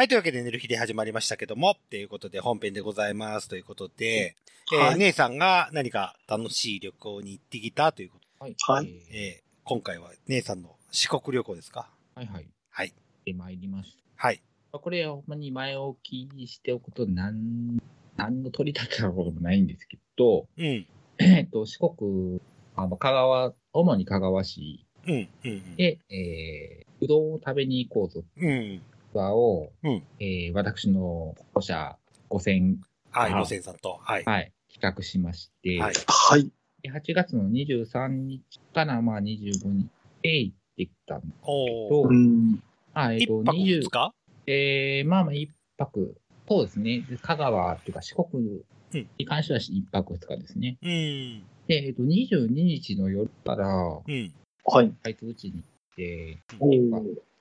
[0.01, 4.35] はい、というわけで寝る日で始まりましたけども、ということで本編でございますということで、
[4.73, 8.57] えーはい姉さんが何か楽しい旅行に行ってきたということはい。
[8.67, 11.91] はいで、えー今回は姉さんの四国旅行ですか？
[12.15, 12.47] はいはい。
[12.71, 12.95] はい。
[13.27, 14.27] で、参りました。
[14.27, 14.41] はい。
[14.73, 17.77] これはほんまに前置きしておくと、なん、
[18.17, 20.87] なんの取り立てたこともないんですけど、うん。
[21.19, 22.41] えっと、四国、
[22.75, 25.29] あの、香川、主に香川市うん。
[25.45, 25.77] うん。
[25.77, 28.81] で、えー、うどんを食べに行こうぞうん。
[29.19, 31.97] ーを、うんえー、私の保者
[32.31, 32.77] 5000、
[33.11, 33.99] はい、あ路線さんと。
[34.03, 34.25] はい。
[34.25, 35.95] はい、企画しまして、はい。
[36.07, 36.51] はい。
[36.83, 38.43] で8月の23日
[38.75, 39.91] から、まあ、25日
[40.23, 42.15] へ行ってきたんですおとー。
[42.15, 42.63] ん。
[42.95, 44.15] あ、えっ、一と、泊二20日？
[44.47, 46.17] えー、まあまあ一泊。
[46.49, 47.01] そうですね。
[47.09, 50.79] で香川っていうか四国うんに関しては一泊二日ですね。
[50.83, 51.45] うん。
[51.69, 54.33] で、えっ、と、22日の夜から、うん。
[54.65, 54.93] はい。
[55.05, 55.63] あいつうちに行っ
[55.97, 56.39] て、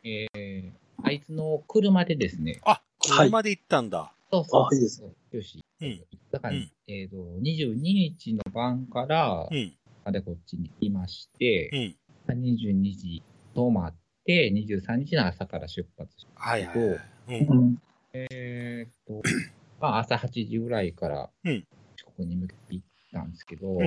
[0.03, 0.71] えー、
[1.03, 2.81] あいつの車でですね、あ、はい
[3.29, 4.11] 車で行ったんだ。
[4.31, 5.63] そうそうあいいですよし。
[5.81, 9.73] うんだから、うんえっ、と、22日の晩からう、ん。
[10.05, 11.95] あれこっちに来まして
[12.27, 12.43] う、ん。
[12.43, 13.23] 22時
[13.55, 16.99] 泊まって、23日の朝から出発して、はいはいはい。
[17.45, 17.57] うん。
[17.57, 17.81] うん。
[18.13, 19.21] えっ、と、
[19.79, 23.81] まあ朝8時ぐらいからうん四国に向けて行ったんですけど、ん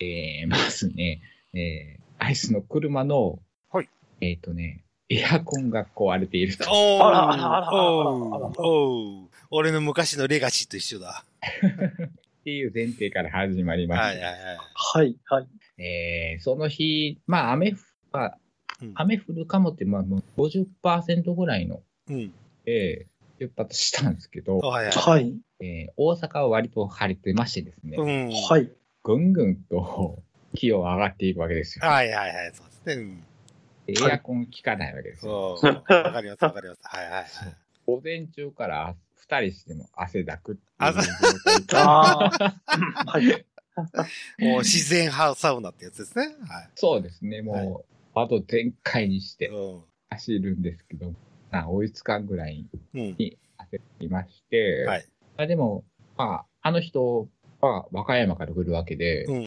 [0.00, 1.20] えー、まずね、
[1.54, 3.38] えー、アイスの車の、
[3.70, 3.88] はい
[4.20, 6.64] えっ、とね、エアコンが壊れていると。
[6.68, 7.04] おー。
[7.04, 8.62] あらあらあらおー。
[8.62, 9.28] おー。
[9.50, 11.24] 俺の昔のレガシーと一緒だ。
[11.44, 14.06] っていう前提から始まりました。
[14.06, 14.58] はいはいはい。
[14.74, 15.16] はい。
[15.26, 15.82] はい。
[15.82, 18.38] えー、その日、まあ雨ふ、まあ
[18.82, 22.32] うん雨降るかもって、まあもう50%ぐらいの、うん。
[22.66, 24.94] えー出発したんですけど、はいはい。
[24.94, 25.34] はい。
[25.60, 28.30] えー大阪は割と晴れてましてですね、うん。
[28.48, 28.70] はい。
[29.02, 30.22] ぐんぐんと
[30.54, 31.86] 気温上がっていくわけですよ。
[31.86, 32.52] はいはいはい。
[32.54, 32.94] そうですね。
[32.94, 33.22] うん。
[33.86, 35.56] でエアコン効かないわけですよ。
[35.56, 35.74] そう。
[35.74, 36.80] わかりますわかります。
[36.82, 37.26] はいはいはい。
[37.86, 41.02] 午前中から二人しても汗だくっていうあ状
[41.66, 43.44] 態。
[44.38, 46.34] もう自然派サウナってやつですね。
[46.48, 46.70] はい。
[46.74, 51.12] そうですね、もう、パド全開にしてう走るんですけど、
[51.50, 52.68] あ追いつかんぐらいん。
[52.94, 53.16] うん。
[53.18, 55.06] に焦りまして、はい。
[55.36, 55.84] まあでも、
[56.16, 57.28] まあ、あの人
[57.60, 59.46] は和歌山から来るわけで、うん。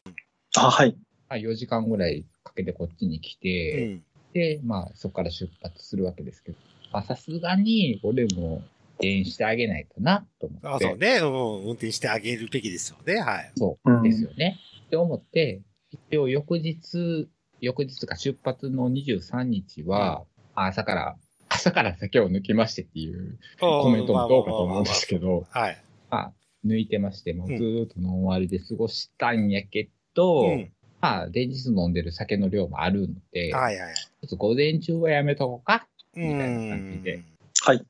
[0.56, 0.96] あはい。
[1.28, 4.04] まあ、4時間ぐらいかけてこっちに来うて、ん。
[4.32, 6.58] で、まあ、そこから出発するわけですけど、
[6.92, 8.62] まあ、さすがに、俺も、
[9.02, 10.84] 援してあげないとな、と思あ、って。
[10.86, 11.18] そうね。
[11.18, 11.64] うん。
[11.64, 13.20] 運転してあげるべきですよね。
[13.20, 13.52] はい。
[13.56, 14.58] そううんですよね。
[14.86, 17.28] って思って、一応翌日、
[17.60, 21.16] 翌日か出発の23日は、朝から、
[21.48, 25.82] 朝から酒を抜きましてっていうコメントもどうかと思うんですけど、はい。
[26.10, 26.32] まあ、
[26.64, 30.72] 抜いてまして、もううんずーっとノンアルで過ごしたんやけど、うん。
[31.00, 33.94] まあ、連日飲んでる酒の量もあるので、はいはい。
[33.94, 35.86] ちょっと午前中はやめとこうか。
[36.14, 37.24] うみたいな感じでん。
[37.64, 37.86] はい。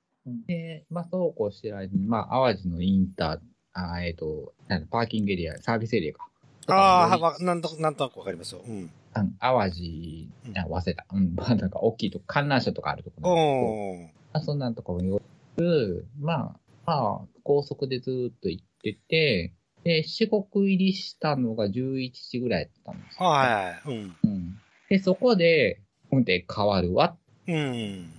[0.47, 3.39] で、まあ、そうこうしてる間に、まあ、淡路のインター、
[3.73, 6.29] あえっ、と、なんだパーキングエリア、サービスエリアか。
[6.69, 8.63] ああ、なんとなんとなくわかりますよ。
[8.67, 8.91] うん。
[9.13, 14.03] あの淡路、あ早稲田、うん、まあ、なんか大きいとこ、観覧車とかあるところなんですけどおー。
[14.35, 15.23] まあ、そんなところによ
[15.57, 23.27] く、まあ、まあ、高速でずーっと行ってて、で、四国入りしたのが11時ぐらいだったんですよ。
[23.27, 23.81] はいはい。
[23.87, 24.17] うん。
[24.25, 24.57] うん。
[24.89, 25.81] で、そこで、
[26.13, 27.17] 運転変わるわ。
[27.47, 28.13] うん。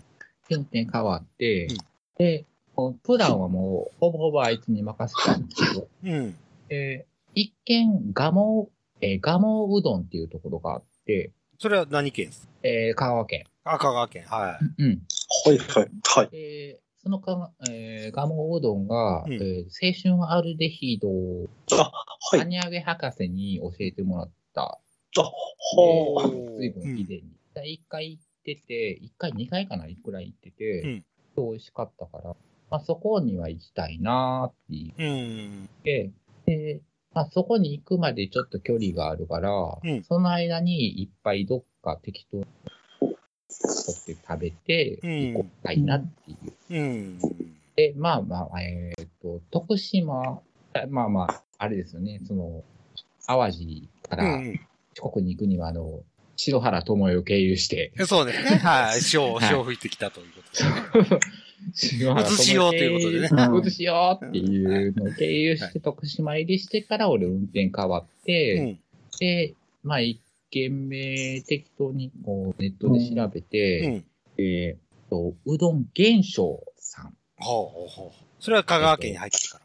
[0.50, 1.78] 運転変わって、うん
[2.17, 2.45] で、
[2.76, 6.36] もうプランはもう、ほぼほぼあいつに任せたんですけど、うん。
[6.67, 8.69] で、一見、ガモ、
[9.02, 12.50] えーガモうどんっていうところがあって、それは何県です？
[12.63, 13.45] えー香川県。
[13.63, 14.26] あ、香川県。
[14.26, 14.84] はい。
[14.84, 15.02] うん。
[15.45, 16.30] はい、はい、はい。
[16.30, 19.64] で、そのか、えーガモうどんが、うんえー
[20.10, 21.92] 青春アルデヒードを、あ、
[22.32, 22.42] はい。
[22.42, 24.80] アニャゲ博士に教えてもらった、あ、
[25.18, 25.22] え
[25.76, 26.24] ほう。
[26.56, 27.74] ー随分以前に。
[27.74, 31.06] 一回行ってて、一回二回かな、いくらい行ってて、うん
[31.38, 32.36] 美味しかったから、
[32.70, 35.70] まあ、そこには行きたいなーって言っうん。
[35.82, 36.12] て、
[36.46, 36.82] で、
[37.14, 42.46] まあ、そこに行くまでちょっと距離があるから、うんその間にいっぱいどっか適当に
[43.60, 46.54] 取って食べて、うん行こうたいなっていう。
[46.70, 47.20] うん。
[47.76, 50.42] で、まあまあ、えっ、と、徳島、
[50.90, 52.64] まあまあ、あれですよね、その、
[53.28, 54.60] 淡路からうん。
[54.94, 56.02] 四国に行くには、あの、
[56.36, 58.58] 篠原智恵を経由して、そうですね。
[58.64, 59.02] はい。
[59.02, 60.42] 潮、はい潮吹いてきたというこ
[61.04, 61.20] とでね。
[61.74, 68.80] しようということでねうん移しようっていうのを経由して徳島入りしてから俺運転変わって、うん。
[69.20, 70.20] で、まあ一
[70.52, 74.06] 軒目適当にこうネットで調べうて、ん。
[74.38, 77.14] えーと、うどん現象さん。
[77.38, 78.26] ほうほうほう。
[78.40, 79.64] それは香川県に入ってきたか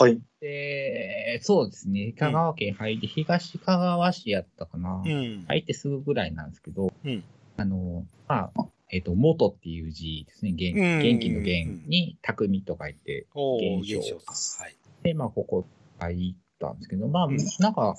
[0.00, 0.06] ら？
[0.06, 0.20] はい。
[0.40, 5.02] で、そうですね、香川県入って東香川市やったかな。
[5.04, 5.44] うん。
[5.48, 7.24] 入ってすぐぐらいなんですけど、うん
[7.58, 10.52] あの、まあ、えっ、と、元っていう字ですね。
[10.52, 14.66] 元うん元気の元に、匠と書いて、おー、現象現象さん。
[14.66, 14.76] はい。
[15.02, 15.66] で、まあ、ここ
[15.98, 17.28] 入ったんですけど、まあ、
[17.60, 17.96] なんか、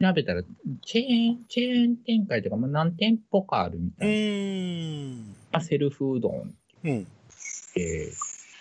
[0.00, 0.42] 調べたら、
[0.84, 4.14] チェーン、チェーン展開とか、まあ、何店舗かあるみうたいな。
[4.14, 5.36] ーん。
[5.52, 7.04] まあ、セルフうどんうん。
[7.74, 8.08] で、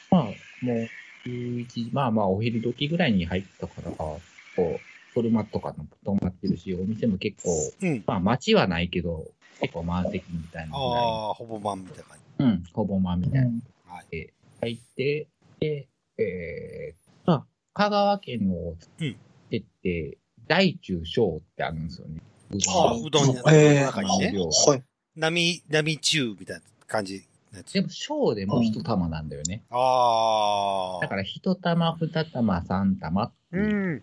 [0.10, 0.32] まあ、も
[0.74, 4.22] う、11時、まあまあ、お昼時ぐらいに入ったから、こ
[4.58, 7.50] う、車とかも止まってるし、お店も結構、
[7.82, 8.04] うん。
[8.06, 9.26] まあ、街はないけど、
[9.60, 10.76] 結構満席みたいな。
[10.76, 13.50] ああ、ほぼ満みたいな感うん、ほぼ満みたいな。
[13.50, 13.62] じ。
[13.86, 14.34] はい。
[14.62, 15.28] 入って、
[15.60, 18.56] で、えー、まあ、香川県の、
[19.00, 19.16] うん
[19.50, 20.18] でって、
[20.52, 22.20] 大中小ってあるんですよね。
[22.52, 24.32] うああ、うどんのえー中にね。
[24.34, 24.84] 量はい。
[25.16, 27.72] 波、波中みたいな感じのやつ。
[27.72, 29.64] でも小でも一玉なんだよね。
[29.70, 31.02] ああ。
[31.02, 34.02] だから一玉、二玉、三玉っていううん。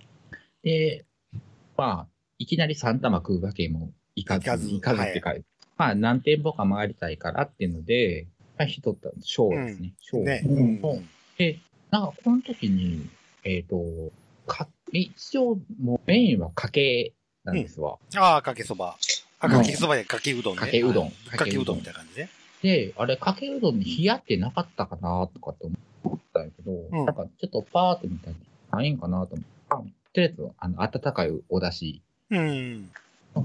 [0.62, 1.04] で、
[1.76, 2.06] まあ、
[2.38, 5.34] いきなり三玉食うわけもいかず、いかずいかずってか、
[5.76, 9.92] まあ何店舗か回りたいからっていうので、まあ一玉、小ですね。
[10.00, 10.42] 小、ね。
[10.46, 11.58] うんうんで、
[11.90, 13.06] なんかこの時に、
[13.44, 13.76] えっ、と、
[14.48, 17.12] か、一応もうメインはかけ
[17.44, 17.98] なんですわ。
[18.16, 18.96] ああ、かけそば。
[19.40, 20.60] あ、かけそばやかけうどんね。
[20.60, 22.28] かけうどんはいかけうどんみたいな感じね。
[22.62, 25.66] で、あれ、かけうどんに冷やってなかったかなとかって
[26.02, 28.36] 思ったんやけど、うんなんかちょっとパーって見たら、
[28.72, 29.84] ないんかなと思って、あと
[30.16, 32.90] りあえず、あの、温かいお出汁うん。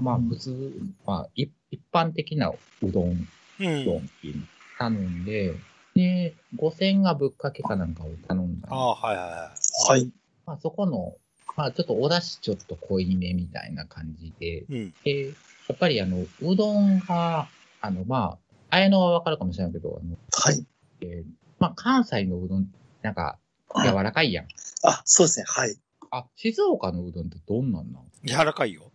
[0.02, 0.72] まあ、普通、
[1.06, 3.26] まあ、一一般的なうどん、う
[3.60, 3.84] うん。
[3.84, 4.42] どんっていうの
[4.78, 5.54] 頼んで、
[5.94, 9.52] で、5000がぶっかけかなんかを頼んだああ、はいはいは
[9.88, 10.10] はい。
[10.46, 11.14] まあ、そこの、
[11.56, 14.64] まあ、ちょっとお出汁ちょっと濃いめみたいな感じで、い。
[14.68, 14.94] うん。
[15.04, 15.32] で、や
[15.74, 17.48] っぱりあの、うどんが、
[17.80, 18.38] あの、ま
[18.70, 20.66] あ、あやのはわかるかもしれないけど、あの、はい。
[21.00, 22.66] えーまあ、関西のうどん、
[23.02, 23.38] なんか、
[23.84, 24.46] 柔らかいやん。
[24.82, 25.44] あ、そうですね。
[25.48, 25.76] はい。
[26.10, 28.04] あ、静岡のうどんってどんなんなん？
[28.24, 28.92] 柔らかいよ。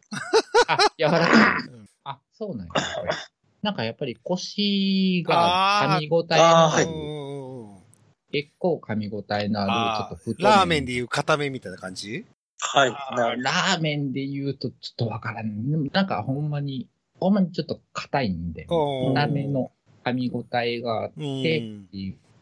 [0.67, 1.31] あ、柔らかい。
[1.31, 2.73] うんあ、そうなんや。
[2.75, 3.07] やっぱり
[3.61, 6.81] なんかやっぱり腰が噛み応えのあ
[8.31, 12.25] 結構噛み応えのある、あちょっと太ーラーメンでいう固めみたいな感じ？
[12.59, 12.89] はい。
[13.41, 15.89] ラーメンで言うとちょっとわからん。
[15.91, 16.87] なんかほんまに、
[17.19, 18.67] ほんまにちょっと硬いんで、
[19.13, 19.71] 硬めの
[20.03, 21.43] 噛み応えがあっうん。
[21.43, 21.69] て、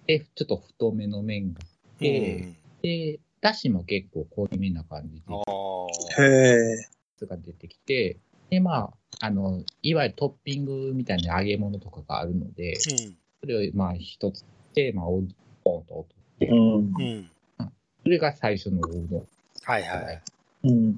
[0.07, 2.47] で、ちょっと太めの麺があって、
[2.81, 7.25] で、だしも結構濃いめな感じで、あへえ。
[7.25, 8.17] が出てきて、
[8.49, 15.21] で、まあ、あの、いわゆるトッピングみたいな揚げ物とかがあるので、ーそれをまあ一つで、まあ、お
[15.67, 16.57] ポンと落として、うん。
[16.57, 16.93] うん。
[17.59, 17.71] うん。
[18.03, 19.27] それが最初のうどん。
[19.63, 20.21] はいはい。
[20.63, 20.93] うん。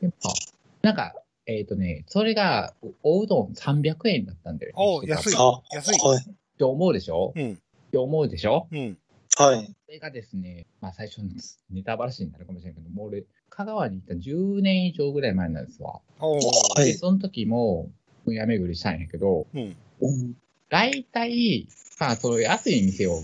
[0.00, 0.34] でまあ、
[0.82, 1.14] なんか、
[1.46, 4.74] えっ、とね、それが、おうどん300円だったんだよね。
[4.76, 6.22] お安いあ、安いはい。
[6.22, 7.32] って思うでしょ？
[7.34, 7.52] うん。
[7.52, 8.68] って思うでしょ？
[8.70, 8.98] うん。
[9.36, 9.66] はい。
[9.86, 11.30] それがですね、まあ最初の
[11.70, 16.00] ネタバラシになるかもしれないけど、もう俺、香川に行った10年以上ぐらい前なんですわ。
[16.20, 16.42] おー
[16.78, 17.90] はいで、その時も、
[18.26, 19.76] もや巡りしたんやけど、うん。
[20.00, 20.34] うん。
[20.68, 21.66] 大体、
[21.98, 23.22] まあ、その安い店を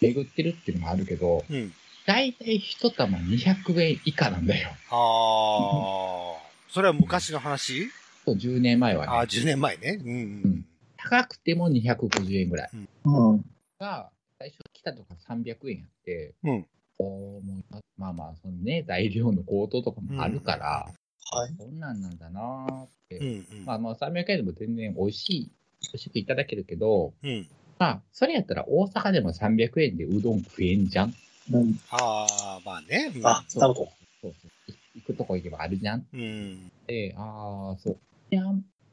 [0.00, 1.72] 巡ってるっていうのもあるけど、うん。
[2.06, 4.70] 大体一玉200円以下なんだよ。
[4.90, 6.48] ああ。
[6.70, 7.88] それは昔の話？
[8.24, 9.28] そう10年前はああ、ね。
[9.28, 10.00] 10年前ね。
[10.02, 10.14] うんう
[10.48, 10.66] ん。
[10.96, 12.70] 高くても250円ぐらい。
[13.04, 13.44] うん。
[13.78, 16.66] が、最初来たとか300円やって、うん
[17.00, 20.88] おーもうまあまあ、そのね、材料の高騰とかもあるから、
[21.30, 21.54] はい。
[21.56, 23.18] こんなんなんだなーって。
[23.18, 23.30] うんう
[23.62, 23.64] ん。
[23.66, 27.46] まあまあ、300円でも全然美味しい、美味しくいただけるけど、うん。
[27.78, 31.14] まあ、それやったら大阪でも300円でうどん食えんじゃん。
[31.52, 31.78] うん。
[31.90, 33.12] ああ、まあね。
[33.14, 33.90] うんあ、なるほど。
[34.20, 36.04] そうそう行くとこ行けばあるじゃん。
[36.12, 36.70] うん。
[36.86, 37.96] で、ああ、そう。
[38.30, 38.42] いや、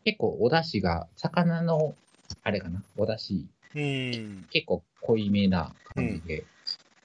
[0.04, 1.96] 結構お出汁が、魚の、
[2.44, 4.46] あれかな、お出汁、うん。
[4.52, 6.46] 結構濃いめな感じで、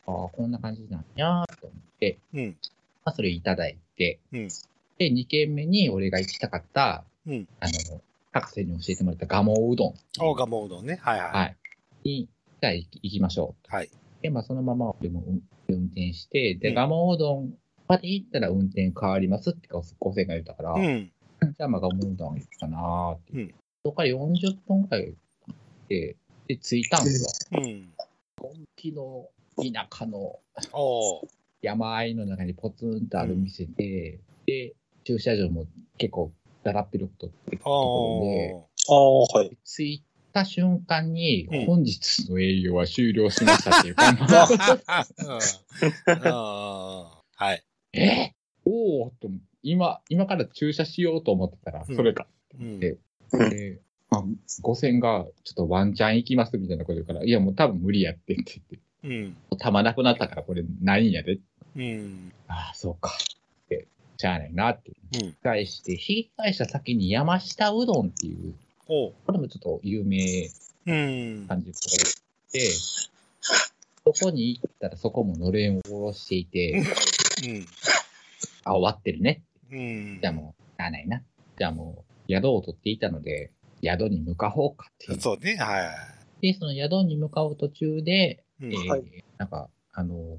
[0.06, 2.56] ああ、こんな感じなんやーと思って、うん。
[3.04, 4.48] まあ、それいただいて、うん
[4.98, 9.94] で、2軒目に俺が行きたかった、うんあの、博士に教えてもらったガモうどん。
[10.20, 11.00] おがもうどんね。
[11.02, 11.30] はいはい。
[11.30, 11.56] はい。
[12.04, 12.28] に、
[12.60, 13.74] じゃあ行きましょう。
[13.74, 13.90] はい。
[14.22, 17.54] で、まあ、そのまま俺も運運転して、で、うんガモうどん
[17.88, 19.82] まで行ったら運転変わりますって高
[20.12, 21.12] 専が言ったから、うん。
[21.40, 23.32] じゃあ、まあ、ガモうどん行くかなーって。
[23.32, 25.14] うんそこから40分くらい
[25.88, 27.60] で、で、着いたんですよ。
[27.62, 27.88] うん。
[28.38, 30.38] 本気の田舎の
[31.62, 35.64] 山あいの中にポツンとある店で、で、駐車場も
[35.96, 36.30] 結構
[36.62, 38.54] だらっ広くとってところで、
[38.88, 39.56] おああ、はい。
[39.64, 40.04] 着い
[40.40, 44.54] た瞬間に、うん本日の営業は終了しましたっていう看板ー。
[46.06, 46.28] うん。
[47.36, 47.64] はい。
[47.92, 48.32] え？
[48.64, 49.28] おおと
[49.62, 52.26] 今、今から駐車しようと思ってたら、うんそれか。
[52.58, 52.98] うんで
[53.32, 54.24] で、まあ、
[54.62, 58.60] 5000が、ちょっとワンチャン行きますみたいなこと言うから、いや、もう多分無理やってって
[59.04, 59.58] 言って、うん。
[59.58, 61.38] たまなくなったからこれないんやで。
[61.76, 62.32] うん。
[62.48, 63.12] ああ、そうか。
[63.66, 64.90] って、しゃあないなって。
[64.90, 68.54] うん引き返して、引き返した先に山下うどんっていう。
[68.90, 70.50] これもちょっと有名
[70.86, 71.46] うん。
[71.46, 72.04] 感じのところ
[72.52, 76.80] で、そこに行ったらそこものれんを下ろしていて、う
[77.52, 77.66] ん。
[78.64, 79.42] あ、終わってるね。
[79.70, 80.18] うん。
[80.20, 81.22] じゃあもう、しゃあないな。
[81.58, 83.52] じゃあもう、宿を取っていたので、
[83.84, 85.20] 宿に向かおうかっていう。
[85.20, 85.56] そうね。
[85.56, 85.84] は
[86.40, 86.52] い。
[86.52, 89.04] で、その宿に向かう途中で、うんえーはい
[89.38, 90.38] なんか、あの、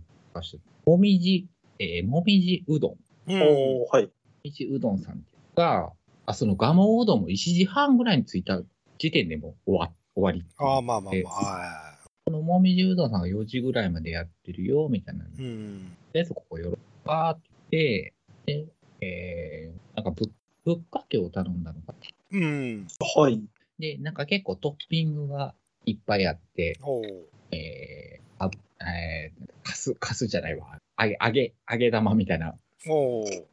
[0.86, 1.48] もみじ、
[1.80, 2.98] えーもみじうどん。
[3.28, 4.10] おーはい。
[4.44, 5.24] みじうどんさん
[5.56, 5.92] が、
[6.26, 8.62] あ、そのガモうどんも1時半ぐらいに着いた
[8.98, 10.46] 時点でもう終わ終わり。
[10.58, 11.34] ああ、まあまあでまあ。
[11.34, 11.92] は
[12.26, 15.26] このもみじうどんさんが4時ぐらいまでやってるよ、みたいな。
[15.26, 15.28] い。
[15.40, 15.98] うん。
[16.14, 18.14] で、そこ寄ろうかって
[18.46, 20.32] 言って、で、えー、なんかぶ
[20.64, 21.96] ぶっかけを頼んだのか。
[22.32, 22.88] うん。
[23.18, 23.42] はい。
[23.80, 25.56] で、なんか結構トッピングが
[25.86, 27.04] いっぱいあって、おう。
[27.52, 28.52] えー、あ、
[28.86, 30.80] えー、かす、かすじゃないわ。
[31.00, 32.54] 揚げ、揚げ、揚げ玉みたいな、
[32.88, 33.26] おう。
[33.26, 33.48] と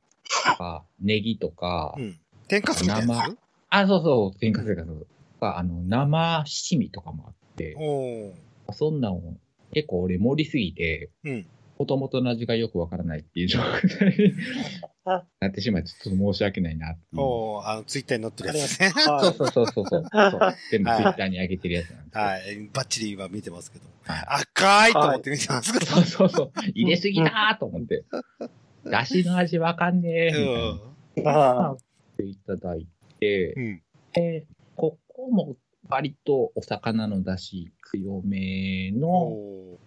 [0.59, 2.21] か、ネギとか、うん。
[2.49, 3.37] 天かすみたいなやつ
[3.71, 5.07] あ、そうそう、天かすがそう。
[5.41, 7.77] あの、生七味とかもあって。
[8.73, 9.37] そんなんを
[9.73, 11.47] 結構俺盛りすぎて、うん。
[11.79, 14.35] もともとの味がよくわからないっていう状態に
[15.41, 17.01] なってしまい、ちょっと申し訳ないなって。
[17.17, 17.63] おう。
[17.63, 18.91] あの、ツイッターに載ってるやつね。
[18.99, 20.05] そうはそうそうそうそう。
[20.11, 22.19] そう全部ツイッターに上げてるやつなんで。
[22.19, 22.69] はい。
[22.73, 23.85] バッチリ今見てますけど。
[24.03, 25.87] はい赤いと思って見てますけど。
[25.87, 26.53] そうそうそう。
[26.75, 28.05] 入れすぎだーと思って。
[28.85, 31.31] だしの味わかんねえ、みたいな。
[31.33, 31.35] い。
[31.35, 31.79] あっ
[32.19, 32.87] ていただい
[33.21, 33.83] て、うん。
[34.13, 35.57] で、ここも
[35.89, 39.09] 割とお魚の出汁強めの。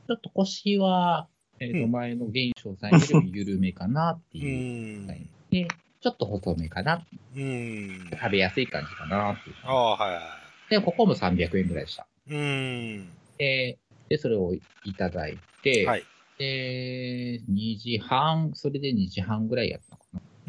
[0.08, 1.28] ちょっと腰は、
[1.60, 5.06] えっ、と、うん前の現象さんよりも緩めかなってういう。
[5.06, 5.08] ん。
[5.08, 5.68] はいで、
[6.00, 7.06] ちょっと細めかな。
[7.36, 8.10] うん。
[8.10, 9.56] 食べやすい感じかなっていう。
[9.66, 10.22] ああ、はいは
[10.70, 12.08] で、ここも300円ぐらいでした。
[12.28, 12.34] い。
[12.34, 13.10] うん。
[13.38, 13.78] で、
[14.10, 14.62] で、それをい
[14.98, 16.04] ただいて、はい。
[16.40, 20.00] で、2時半、それで2時半ぐらいやった。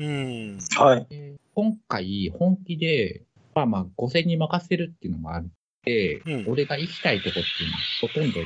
[0.02, 0.58] うん。
[0.76, 1.06] はい。
[1.08, 3.22] で今回、本気で、
[3.54, 5.46] まあまあ、5000に任せるっていうのもあっ
[5.84, 8.40] て、うん俺が行きたいとこっていうのはほとんど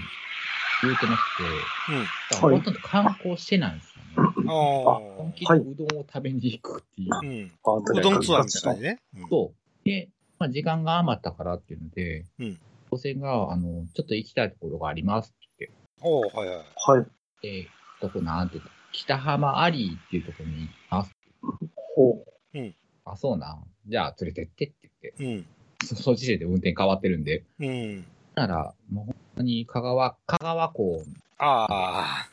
[0.83, 1.45] 言うてなくて、
[1.93, 2.05] うん。
[2.05, 4.45] だからほとんど観光してないんですよね。
[4.49, 4.53] あ
[5.19, 7.15] 本気ではいうどんを食べに行くっていう。
[7.15, 7.19] あ。
[7.19, 7.53] うん。
[7.65, 8.99] あうどんツアーみたいなね。
[9.17, 9.85] うんそう。
[9.85, 15.71] で、まあ、時間が余ったからっていうので、うん5000が、あの、ちょっと行きたいところがありますって
[16.03, 16.57] おう、はいはい。
[16.57, 17.07] はい。
[17.43, 17.69] 言って、
[18.01, 21.16] どこなんて言ったら北浜アリーっていうところに行きます。
[21.95, 22.23] ほ
[23.05, 23.65] あ、そうなん。
[23.87, 25.47] じゃあ連れてってって言って、うん。
[25.87, 28.05] そ その時点で運転変わってるんで、うん。
[28.35, 31.03] なら、もう本当に香川、香川港
[31.39, 32.29] ああ。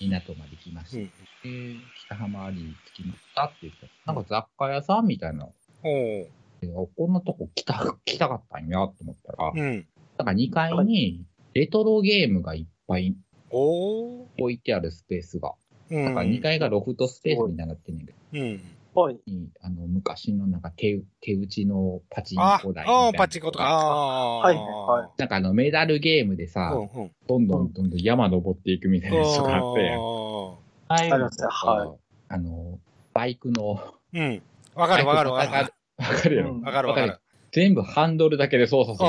[0.00, 1.10] 港まで来まして、
[1.44, 1.78] うん。
[1.78, 5.48] で北浜アリー着きましたって言って、なんか雑貨屋さんみたいな、
[5.82, 9.86] こんなとこ来た、来たかったんやと思ったら、うん。
[10.18, 11.24] なんか2階に
[11.54, 13.16] レトロゲームがいっぱい。
[13.50, 15.54] 置いてあるスペースが。
[15.90, 16.04] うん。
[16.04, 18.60] だから2階がロフトスペースみたいになってんねんけど、うん。
[18.94, 19.18] はい。
[19.60, 23.64] あの、昔のなんか手、手打ちのパチンあコ台みたいなあー、パチンコとか。
[23.64, 24.38] ああ。
[24.38, 27.10] はいはなんかあの、メダルゲームでさ、うんうん。
[27.26, 30.00] どんどんどんどん山登っていくみたいなやつがあったやん。
[30.00, 30.58] あ
[30.90, 31.96] あいあはか、
[32.28, 32.78] あの、
[33.12, 33.80] バイクの、
[34.14, 34.42] うん。
[34.74, 35.72] わかるわかるわかる。
[35.98, 37.20] わかるわかるわかる。
[37.52, 39.08] 全部ハンドルだけで操作する。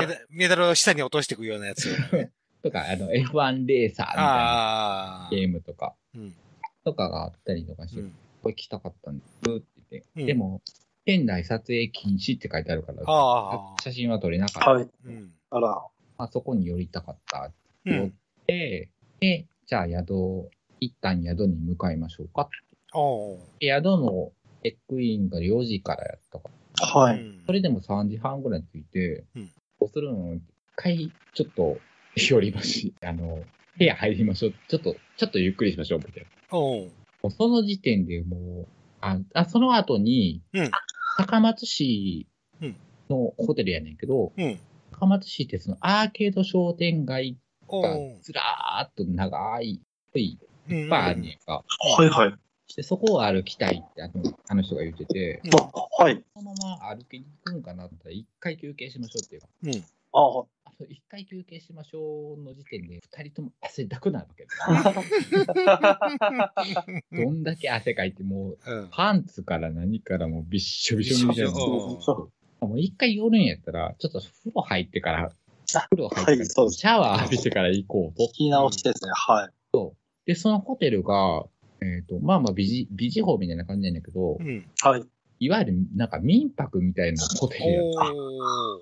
[0.00, 1.88] メダメダルを下に落としていくようなやつ。
[2.62, 5.28] つとか、あの、F1 レーサーみたいな。
[5.30, 6.34] ゲームとか、うん。
[6.84, 10.62] とかがあったりとかして、うんこれ来たかったんですって言って、うんでも、
[11.04, 13.82] 店内撮影禁止って書いてあるから、ああ。
[13.82, 14.70] 写真は撮れなかった。
[14.72, 14.88] はい。
[15.04, 15.30] うん。
[15.50, 15.80] あら。
[16.18, 17.52] あそこに寄りたかった
[17.84, 18.06] うん。
[18.06, 18.10] っ
[18.46, 18.90] て、
[19.20, 20.50] で、じゃあ宿、
[20.80, 22.48] 一旦宿に向かいましょうか。
[23.60, 24.32] 宿の
[24.64, 26.50] チェックインが4時からやったか
[26.80, 27.20] ら、はい。
[27.20, 30.34] うんそれでも3時半ぐらいに着いて、うんどうするの？
[30.34, 30.42] 一
[30.74, 31.78] 回、ちょっと、
[32.16, 33.42] 寄りまし、あの、
[33.78, 34.54] 部屋入りましょう。
[34.68, 36.58] ちょっと、ちょっとゆっくりしましょう、みたいな。
[36.58, 38.68] おその時点でもう、
[39.00, 40.70] あ、あその後に、うん
[41.18, 42.26] 高松市
[42.62, 42.76] うん
[43.10, 44.58] のホテルやねんけど、うん。
[44.92, 47.36] 高松市ってそのアーケード商店街
[47.68, 49.80] がずらーっと長い、
[50.14, 50.38] い
[50.70, 51.64] うんいっぱいあるねんか。
[51.98, 52.34] はいはい。
[52.74, 56.22] で、そこを歩きたいってあのあの人が言ってて、あはい。
[56.34, 59.84] そのまま歩きに行くんかなって言ったら、一回休憩しましょうっていうか、うん。
[60.14, 60.44] あ
[60.82, 64.46] はいあの一回休憩しましょうの時点で、二人とも汗だくなるわけ
[67.24, 68.88] どんだけ汗かいて、もう、うん。
[68.90, 71.52] パンツから何からもうびっしょびしょみたいな。
[71.52, 75.32] もう一回寄るんやったら、ちょっと風呂入ってから、
[75.74, 78.24] あ風呂入ってから、はいそうですシャワー浴びてから行こうと。
[78.24, 79.10] 聞き直しですね。
[79.14, 79.50] はい。
[80.24, 81.44] で、そのホテルが、
[81.80, 84.64] えっ、と、まあまあビジ、ビジホみたいな感じなんだけど、うん。
[84.80, 85.02] はい。
[85.40, 87.84] いわゆるなんか民泊みたいなホテルやっ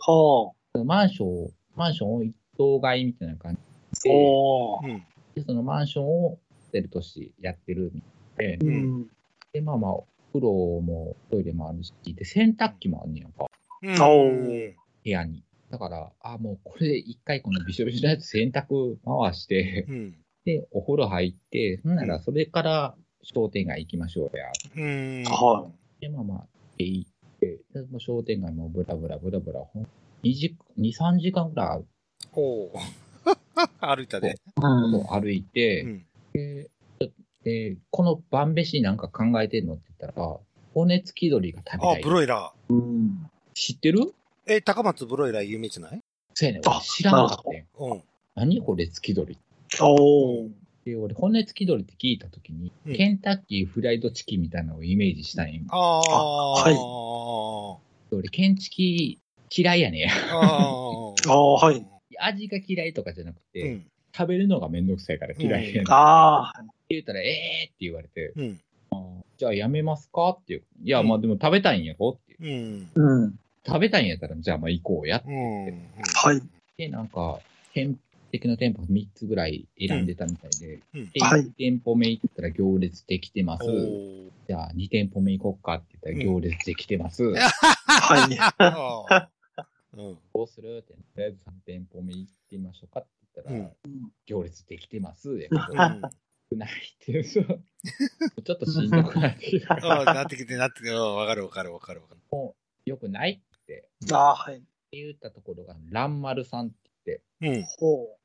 [0.07, 0.85] おはた。
[0.85, 3.61] マンション、マンションを一棟買いみたいな感じ
[4.11, 4.87] あ。
[5.35, 5.41] で。
[5.41, 6.39] でそのマンションをホ
[6.73, 8.03] テルとしてやってるみ
[8.37, 9.07] たいで、うん。
[9.53, 9.93] で、まあまあ、
[10.33, 13.47] 風呂もトイレもあるし、で、洗濯機もあんねやんか、
[13.83, 14.75] うん。
[15.05, 15.45] 部屋に。
[15.71, 20.15] だから、あ、もうこれで一回このびしょびしょのやつ洗濯回して、うん。
[20.45, 24.47] で、お風呂入って、ほんならそれから商店街行きましょうや。
[24.77, 25.25] うん。
[25.25, 26.47] はで、まあまあ、
[26.77, 27.11] で行っ
[27.41, 29.89] て、でもう商店街もブラブラブラブラ、ほん
[30.23, 31.85] 2時、2、3時間ぐらい
[32.33, 32.71] おー
[33.97, 34.31] 歩いたで。
[34.31, 34.33] い。
[34.63, 35.05] うん。
[35.07, 36.07] 歩いて、うん。
[37.45, 40.37] で、この晩飯なんか考えてんのって言ったら、
[40.75, 43.31] 骨付き鳥が食べあたい。、ブロイラうん。
[43.55, 44.01] 知ってる？
[44.01, 44.13] ー。
[44.47, 46.01] え、高松ブロイラー有名じゃない？
[46.35, 46.63] そうやねん。
[46.69, 47.65] あ知らなかったよ。
[47.79, 48.03] うん。
[48.35, 49.39] 何骨付き鳥？
[49.81, 50.51] おー。
[50.85, 55.63] で、俺、骨付き鳥って聞いたときに、うんケンタッキーフライドチキンみたいなのをイメージしたんよ。
[55.69, 56.53] ああ。
[56.63, 59.21] はい俺、ケンチキ
[59.55, 60.09] 嫌いやねん。
[60.09, 61.87] あああ、はい。
[62.19, 63.87] 味が嫌いとかじゃなくうて、ん。
[64.17, 65.83] 食べるのがめんどくさいから嫌いやねん。
[65.83, 66.53] ってああ。
[66.89, 68.61] 言ったら、えーって言われて、うん。
[69.39, 70.63] じゃあやめますかっていう。
[70.85, 72.91] いや、うんまあでも食べたいんやろっていう。
[72.97, 73.23] うん。
[73.23, 73.35] うん。
[73.67, 75.23] 食べたいんやったら、じゃあまあ行こうや。
[75.27, 75.89] うん。
[76.15, 76.43] はい。
[76.77, 77.41] で、なんか、
[77.75, 77.97] 店
[78.33, 81.11] 的な店舗3つぐらい選んでたみたいで、うん。
[81.11, 83.65] で、はい1店舗目行ったら行列できてます。
[84.47, 87.25] じゃあ2店舗目行こうかって言ったら行列できてます。
[87.25, 89.31] はい。
[89.97, 90.19] うん。
[90.35, 90.79] どうする？
[90.79, 95.39] って、とりあえず3店舗目行ってみましょうかって言ったら、うん行列できてます。
[95.39, 96.01] やけど、うん。
[96.53, 97.45] 少ないっていう、ちょ
[98.55, 99.75] っとしんどくなってきた。
[99.75, 102.21] ああ、なってきて、なってきて、うんわかるわかるわかるわかる。
[102.87, 104.63] よくないってああ、はい。
[104.93, 106.77] 言ったところが、蘭丸さんって
[107.41, 107.65] 言って、うん。
[107.79, 108.17] ほ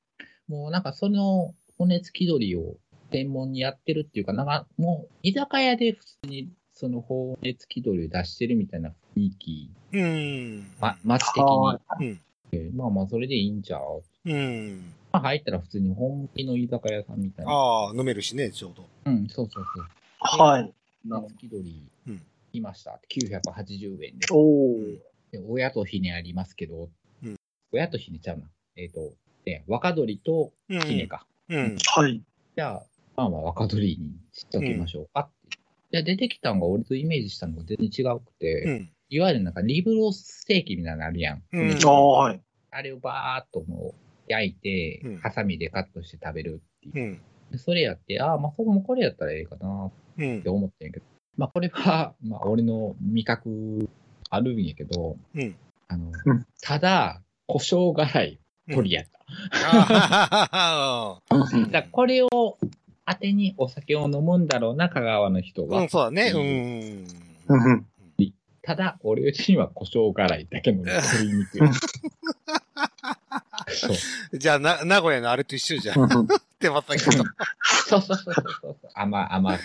[0.47, 2.77] もうなんかその骨付き鳥を
[3.11, 10.67] 専門にやってるっていうか、なんかもう居酒屋で普通にその骨付き鳥を出してるみたいな雰囲気、うん。
[10.79, 12.07] ま、街的はに。
[12.07, 12.19] うん。
[12.51, 14.03] えまあまあそれでいいんちゃう？
[14.25, 14.93] うん。
[15.11, 17.51] まあ入ったら普通に本気の居酒屋さんみたいな。
[17.51, 18.85] ああ、飲めるしね、ちょうど。
[19.05, 19.85] うん、そうそうそう。
[19.85, 20.41] う。
[20.41, 20.73] はい。
[21.09, 24.27] 骨付き鳥うん来ましたって980円で。
[24.31, 24.97] おー。
[25.31, 26.89] で親とひねありますけど、
[27.23, 27.35] うん
[27.71, 28.45] 親とひねちゃうな。
[28.77, 29.13] えっ、と、
[29.45, 30.81] ね、若鳥とうん。
[30.81, 31.25] ひねか。
[31.49, 31.77] うん。
[31.95, 32.21] はい。
[32.55, 32.83] じゃあ、
[33.17, 35.57] まあまあ若鳥にしときましょうかって。
[35.91, 38.89] で出てきたのが俺とイメージしたのが全然違くて、うん。
[39.09, 41.43] いわゆるなんかリブロステーキみたいなのあるやん。
[41.51, 42.41] うんあい。
[42.71, 43.93] あれをバーっともう
[44.27, 47.05] 焼いてうん、ハサミでカットして食べるっていう。
[47.05, 47.21] うん。
[47.51, 50.49] でそれやって、ああ、まあそこもこれやったらええかなうんって。
[50.49, 51.05] 思ってんやけど、
[51.37, 53.89] まあこれは、 まあ俺の味覚
[54.29, 55.55] あるんやけど、うん。
[55.87, 58.39] あの、うんただ、胡椒辛い
[58.71, 59.19] 鳥やった。
[59.53, 62.29] あ だからこれを
[63.07, 65.65] 当てにお酒を飲むんだろうな、香川の人あ。
[65.65, 65.83] うは。
[65.83, 66.31] ん、そうだね。
[66.31, 67.85] うん。
[68.65, 68.75] うん。
[68.75, 71.59] ただ、俺うちには胡椒辛いだけの鶏肉。
[73.67, 74.37] そう。
[74.37, 76.27] じゃあ、な、名古屋のあれと一緒じゃん。
[76.59, 77.11] 手羽先と。
[77.87, 78.77] そうそうそうそうそう。
[78.93, 79.59] 甘、甘、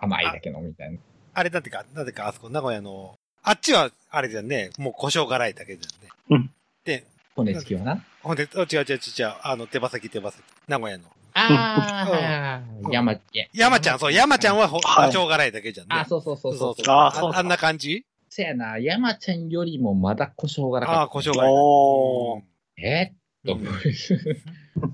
[0.00, 0.98] 甘いだけのみたいな。
[1.34, 6.10] あれなんてか、なんてか、あそこ、名古屋の、あっちは、あれじゃんね、もう胡椒辛いだけじゃんね。
[6.30, 6.50] うん
[6.84, 8.04] で、骨付きはな？
[8.22, 10.42] ほんで、あ違う違う違う違う、あの、手羽先手羽先。
[10.68, 11.04] 名古屋の。
[11.32, 13.48] ああ、はいはいはい。
[13.54, 15.96] 山、ちゃん、そう、山ちゃんは胡椒辛いだけじゃんね。
[15.96, 16.70] あ、そうそうそうそう。
[16.88, 18.04] あそうああんな感じ？
[18.36, 21.00] そやな、山ちゃんよりもまだ胡椒がなかった。
[21.02, 21.50] ああ、胡椒辛い。
[21.52, 22.40] おー。
[22.82, 23.56] えー、と。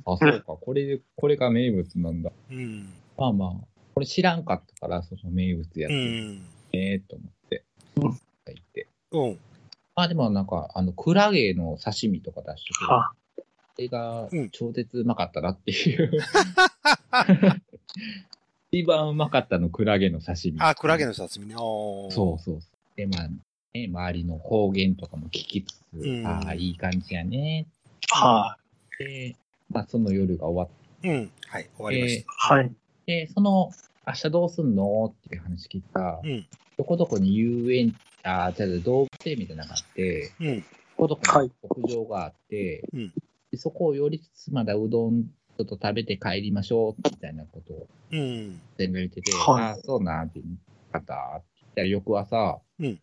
[0.12, 0.58] あ、そうか。
[0.60, 2.32] これで、これが名物なんだ。
[2.50, 2.92] うん。
[3.16, 3.52] まあまあ、
[3.94, 5.90] これ知らんかったから、その名物やつ。
[5.90, 6.42] うん。
[6.74, 7.64] ええと思って。
[7.96, 8.18] うん書
[8.52, 8.86] いて。
[9.12, 9.38] うん。
[9.96, 12.90] まあでもなんか、あの、クラゲの刺身とか出してくる。
[12.90, 13.14] は
[13.74, 16.10] それがうん超絶うまかったなっていう。
[18.70, 20.60] 一番うまかったのクラゲの刺身。
[20.60, 21.54] あ、クラゲの刺身ね。
[21.54, 22.60] そうそうそう。
[22.96, 23.28] で、まあ、
[23.72, 27.66] ね、周りの方言とかも聞きつつ、うんああ、いい感じやね。
[28.10, 28.56] は
[28.98, 29.36] で、
[29.70, 30.68] まあ、その夜が終わっ
[31.02, 31.30] うん。
[31.48, 32.24] はい、終わりましい。
[32.26, 32.72] はい。
[33.06, 33.70] て、その、
[34.06, 36.46] 明日どうすんのっていう話聞いたら、うん
[36.78, 40.44] どこどこに遊園、あ、じゃあ動物園みたいなのがあって、た。
[40.44, 40.60] うん。
[40.60, 40.64] ど
[40.96, 43.12] こどこにはい屋上があって、うん
[43.50, 48.60] でそこを寄りつつまだうどんちょっと食べて帰りましょう、みたいなことをうん。
[48.78, 50.56] 全部言ってて、はいあ、そうなんって言
[50.98, 51.42] った
[51.74, 53.00] たら翌朝、うん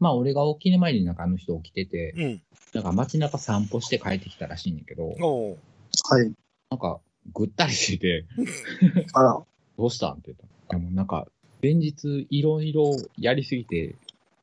[0.00, 2.42] まあ俺が起きる前になんかあの人起きてて、うん。
[2.74, 6.32] なんか街中散歩して帰ってきたらしいんだけど、はい。
[6.68, 7.00] なんか
[7.32, 8.26] ぐったりしてて、
[9.14, 9.42] あら。
[9.78, 10.38] どうしたんって言っ
[10.68, 10.82] たの。
[10.82, 11.26] でもなんか、
[11.62, 13.94] 前日いろいろやりすぎて、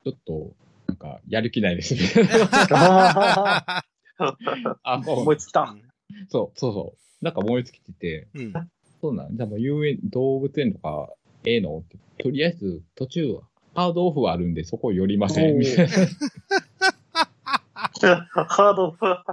[0.03, 0.51] ちょっと、
[0.88, 2.01] なんか、やる気ないですね。
[2.72, 3.84] あ
[4.84, 5.76] あ、そう思いつきた。
[6.30, 7.26] そう、そうそう。
[7.26, 8.53] なんか思いつきてて、うん。
[9.01, 11.09] そうなんじゃあもう遊園、動物園とか、
[11.45, 11.78] ええの？
[11.80, 11.97] って。
[12.18, 13.39] とりあえず、途中、
[13.74, 15.53] ハードオフはあるんで、そこ寄りません。
[15.55, 15.91] おーみたいな。
[18.47, 18.91] ハード。
[18.93, 19.24] 香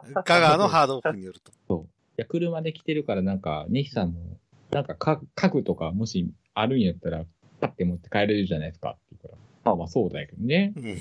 [0.40, 1.86] 川のハードオフによると。
[2.18, 4.38] いや、車で来てるから、なんか、ネヒさんも、
[4.70, 7.24] なんかか、家具とか、もしあるんやったら、
[7.60, 9.34] パッて持って帰れるじゃないですかって言うから。
[9.64, 10.72] まあまあそうだけどね。
[10.76, 10.88] うん。
[10.88, 10.96] い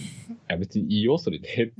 [0.47, 1.73] や、別にいいよ、それで。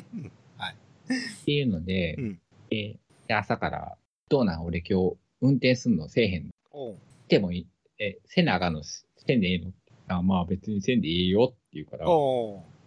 [0.56, 0.74] はい。
[0.74, 2.40] っていうので、うん
[2.70, 2.96] で
[3.28, 3.96] で朝から、
[4.28, 6.50] どうなん俺今日、運転すんのせえへん。
[6.70, 6.98] おう
[7.28, 7.66] でもいい。
[7.98, 9.72] え、せなあかんのせんでええの
[10.16, 12.06] あまあ別にせんでいいよって言うから、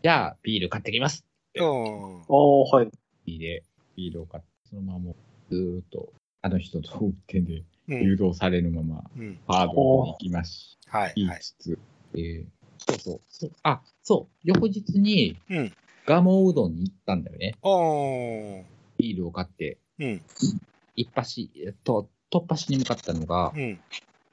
[0.03, 1.25] じゃあビール買ってきます。
[1.59, 2.91] おうおー、はい。
[3.25, 3.63] ビールで、
[3.95, 8.01] ビールを買って、そのままもうずーっと、あの人と運転でうん。
[8.01, 9.39] 誘導されるまま、うん。
[9.47, 11.01] ハードに行きまし、はい。
[11.03, 11.13] はい。
[11.15, 11.79] 言いつつ、
[12.15, 12.45] えー
[12.87, 13.51] そうそうそう。
[13.63, 14.35] あ、そう。
[14.43, 15.73] 翌日に、うん。
[16.05, 17.55] ガモうどんに行ったんだよね。
[17.63, 18.65] おう
[18.97, 20.21] ビールを買って、うん。
[20.95, 23.79] 一発、えっと、突破しに向かったのが、うん。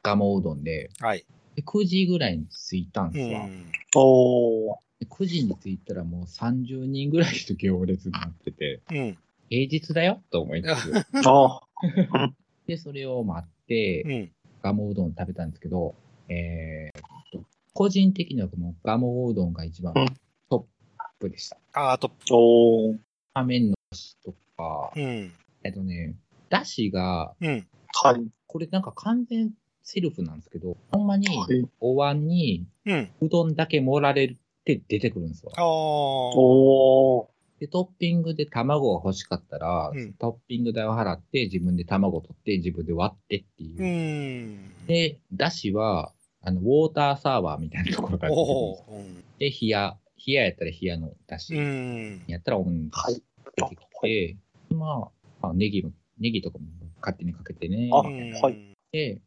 [0.03, 1.25] ガモうどんで、はい。
[1.55, 3.41] で9時ぐらいに着いたんうですわ。
[3.41, 3.73] ん。
[3.95, 4.77] おー。
[5.01, 9.19] で9時に着いたらもう30人ぐらいの行列になってて、うん。
[9.51, 11.07] 平日だよと思いつつ。
[11.29, 11.61] あ
[12.67, 14.33] で、それを待って、うん。
[14.63, 15.95] ガモうどん食べたんですけど、
[16.29, 17.01] えー、
[17.37, 17.45] と
[17.75, 20.07] 個人的にはもうガモうどんが一番うん
[20.49, 21.59] トップでした。
[21.73, 22.99] あ、あと、おー。
[23.35, 25.33] ラーメンのだしとか、うん。
[25.65, 26.15] えっとね、
[26.49, 27.67] だしが、うん。
[27.93, 28.25] はい。
[28.47, 29.51] これなんか完全
[29.83, 33.11] セルフなんですけど、ほんまにはいお椀にうん。
[33.21, 35.53] うどんだけ盛られて出てくるんですよ。
[35.59, 35.65] おー。
[35.65, 37.33] おー。
[37.61, 43.83] で、トッピングで卵が欲しかったら、うんトッピング代を払って自分で卵取って自分で割ってっていう。
[43.83, 44.87] うん。
[44.87, 48.43] で、だしは、あの、ウォーターサーバーみたいなところから出て
[48.85, 52.23] くるんで冷や、冷ややったら冷やのだし、うん。
[52.27, 53.23] やったら温だしはい。
[53.57, 54.37] 出てきて、
[54.75, 56.65] まあ、まあ、ネギも、ネギとかも
[57.01, 57.91] 勝手にかけてね。
[57.93, 58.75] あうんはい。
[58.91, 59.23] で、で、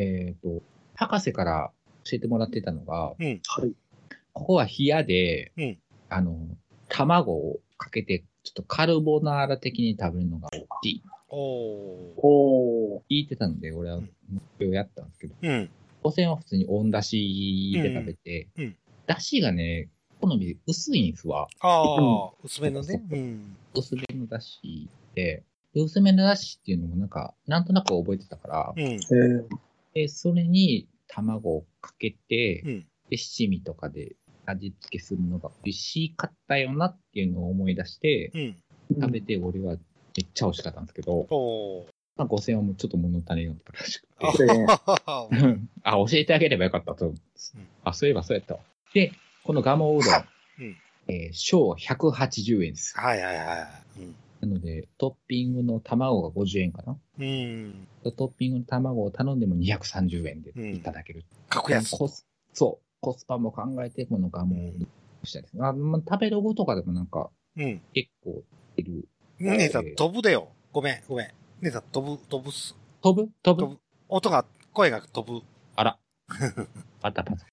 [0.00, 0.62] えっ、と、
[0.94, 1.70] 博士から
[2.04, 3.40] 教えてもらってたのが、はい。
[4.32, 5.78] ここは冷やで、うん
[6.08, 6.36] あの、
[6.88, 11.02] 卵をかけて、ちょっとカルボナーラ的に食べるのがいい。
[11.28, 12.12] おー。
[12.16, 13.00] おー。
[13.10, 14.10] 聞いてたので、俺はうん、
[14.56, 15.70] それをやったんですけど、うん。
[16.02, 18.76] 当選は普通に温だしで食べて、うんうん
[19.06, 19.88] だしがね、
[20.20, 21.48] 好み薄いんですわ。
[21.58, 23.02] あうあ、薄めのね。
[23.10, 23.56] うん。
[23.74, 25.42] 薄めのだしで、
[25.74, 29.00] で薄めのだしっていうのもなんか、なんとなく覚えてたから、うん。
[29.94, 30.02] えー。
[30.02, 32.86] で、それに卵をかけて、うん。
[33.08, 34.16] で、七味とかで
[34.46, 38.56] 味付けするのが美味しかったよなっていうのを思い出して、うん。
[39.00, 39.76] 食べて俺はめ
[40.22, 41.90] っちゃ美味しかったんですけど、おー。
[42.16, 44.14] まあ、5000はもうちょっと物足りなかったらしくて。
[45.84, 47.68] あ 教えてあげればよかったと思うん。
[47.84, 48.60] あ、そういえばそうやったわ。
[48.92, 49.12] で、
[49.44, 50.14] このガモうどん、
[50.60, 50.76] うん
[51.08, 52.96] えー小180円です。
[52.96, 53.68] はいはいは
[53.98, 54.00] い。
[54.40, 56.96] なので、トッピングの卵が50円かな。
[57.18, 57.26] うん。
[58.04, 58.12] うん。
[58.12, 61.24] トッピングの卵を頼んでも230円でいただける。
[61.48, 61.96] 格安。
[61.96, 62.86] コスそう。
[63.00, 64.72] コスパも考えて、このガモ
[65.22, 65.54] うしたいです。
[65.62, 67.82] あまあ、食べログとかでもなんかうん。
[67.92, 68.42] 結構
[68.76, 69.08] いる。
[69.38, 70.48] 姉さん、飛ぶでよ。
[70.72, 71.30] ごめん、ごめん。
[71.62, 72.76] 姉さん、飛ぶ、飛ぶっす。
[73.02, 73.30] 飛ぶ？
[73.42, 73.62] 飛ぶ？
[73.62, 75.44] 飛ぶ音が、声が飛ぶ。
[75.76, 75.98] あら。
[77.00, 77.46] パタパタ。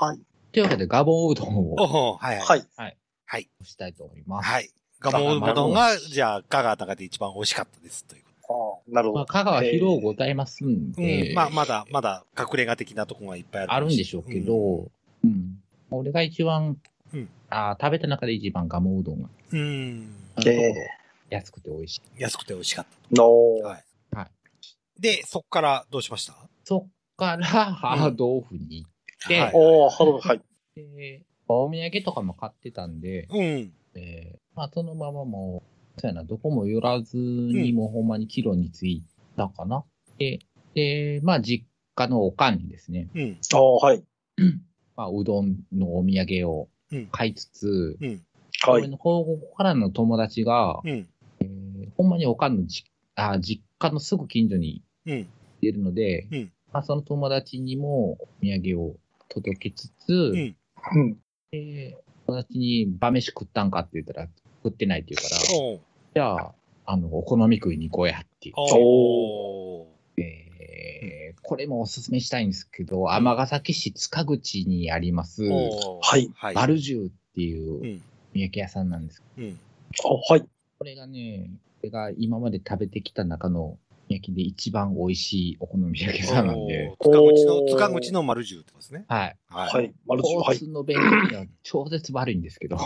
[0.00, 0.20] はい。
[0.52, 1.74] というわけで、ガボうどんおを
[2.12, 2.44] おはい、は。
[2.44, 2.62] はいい。
[3.26, 3.50] はい。
[3.62, 4.48] したいと思います。
[4.48, 4.70] はい。
[5.00, 8.04] ガモうどんが、じゃあ、香川の中で一番美味しかったです。
[8.04, 9.32] というこああ、なるほまあ、ど。
[9.32, 11.00] 香川広うございますんと。
[11.00, 11.34] で、うん。
[11.34, 13.72] まあ、まだ、まだ、隠れ家的なところがいっぱいある。
[13.74, 14.90] あるんでしょうけど、
[15.24, 15.62] うん。
[15.90, 16.76] 俺が一番、
[17.14, 20.14] うんあー食べた中で一番ガモうどんが、うん。
[21.30, 22.02] 安くて美味しい。
[22.18, 23.24] 安くて美味しかっの
[23.62, 23.68] た。
[23.68, 23.84] はい。
[24.14, 25.00] はい。
[25.00, 26.34] で、そっからどうしました？
[26.64, 30.40] そっから、ハードオフに行って、はいおー、ハードル、はい。
[30.76, 33.72] でお土産とかも買ってたんで、うん。
[33.94, 35.62] えーまあ、そのままも
[35.96, 39.04] う、そうやな、どこも寄らずに、もうほんまにキロに着い
[39.36, 39.84] たかな。
[40.18, 40.40] で、
[40.74, 43.38] で、まあ、実家のおかんにですね、うん。
[43.54, 44.02] ああ、はい。
[44.96, 48.20] まあ、うどんのお土産をうん買いつつ、うん。
[48.66, 48.80] はい。
[48.80, 51.08] 俺のここからの友達が、うん。
[51.40, 52.84] えーほんまにおかんのじ
[53.14, 55.28] あ実家のすぐ近所にうん。
[55.60, 58.96] いるので、うんまあ、その友達にもお土産を
[59.28, 60.56] 届けつつ、うん。
[60.96, 61.16] うん。
[61.52, 61.96] で
[62.26, 64.28] 友達に晩飯食ったんかって言ったら、
[64.62, 65.40] 食ってないって言うから、
[66.14, 66.54] じゃあ、
[66.86, 68.54] あの、お好み食いに行こうやっていう。
[68.56, 70.48] おーえー
[71.42, 76.54] これもおすすめしたいんですけど、尼崎市塚口にあります、はいはい。
[76.54, 78.02] バルジューっていううん。
[78.34, 79.22] 土産屋さんなんです。
[79.38, 79.58] うん。
[80.04, 80.44] あはい。
[80.78, 81.50] これがね、
[81.80, 83.78] これが今まで食べてきた中の
[84.08, 89.04] 焼きで一番美味しいお好み焼き屋さんなんで、塚口の、塚口の丸十ってことですね。
[89.08, 89.36] はい。
[89.48, 89.70] はい。
[89.70, 89.94] はい。
[90.06, 90.44] マルチ、はい。
[90.54, 92.76] 交通の便利には超絶悪いんですけど、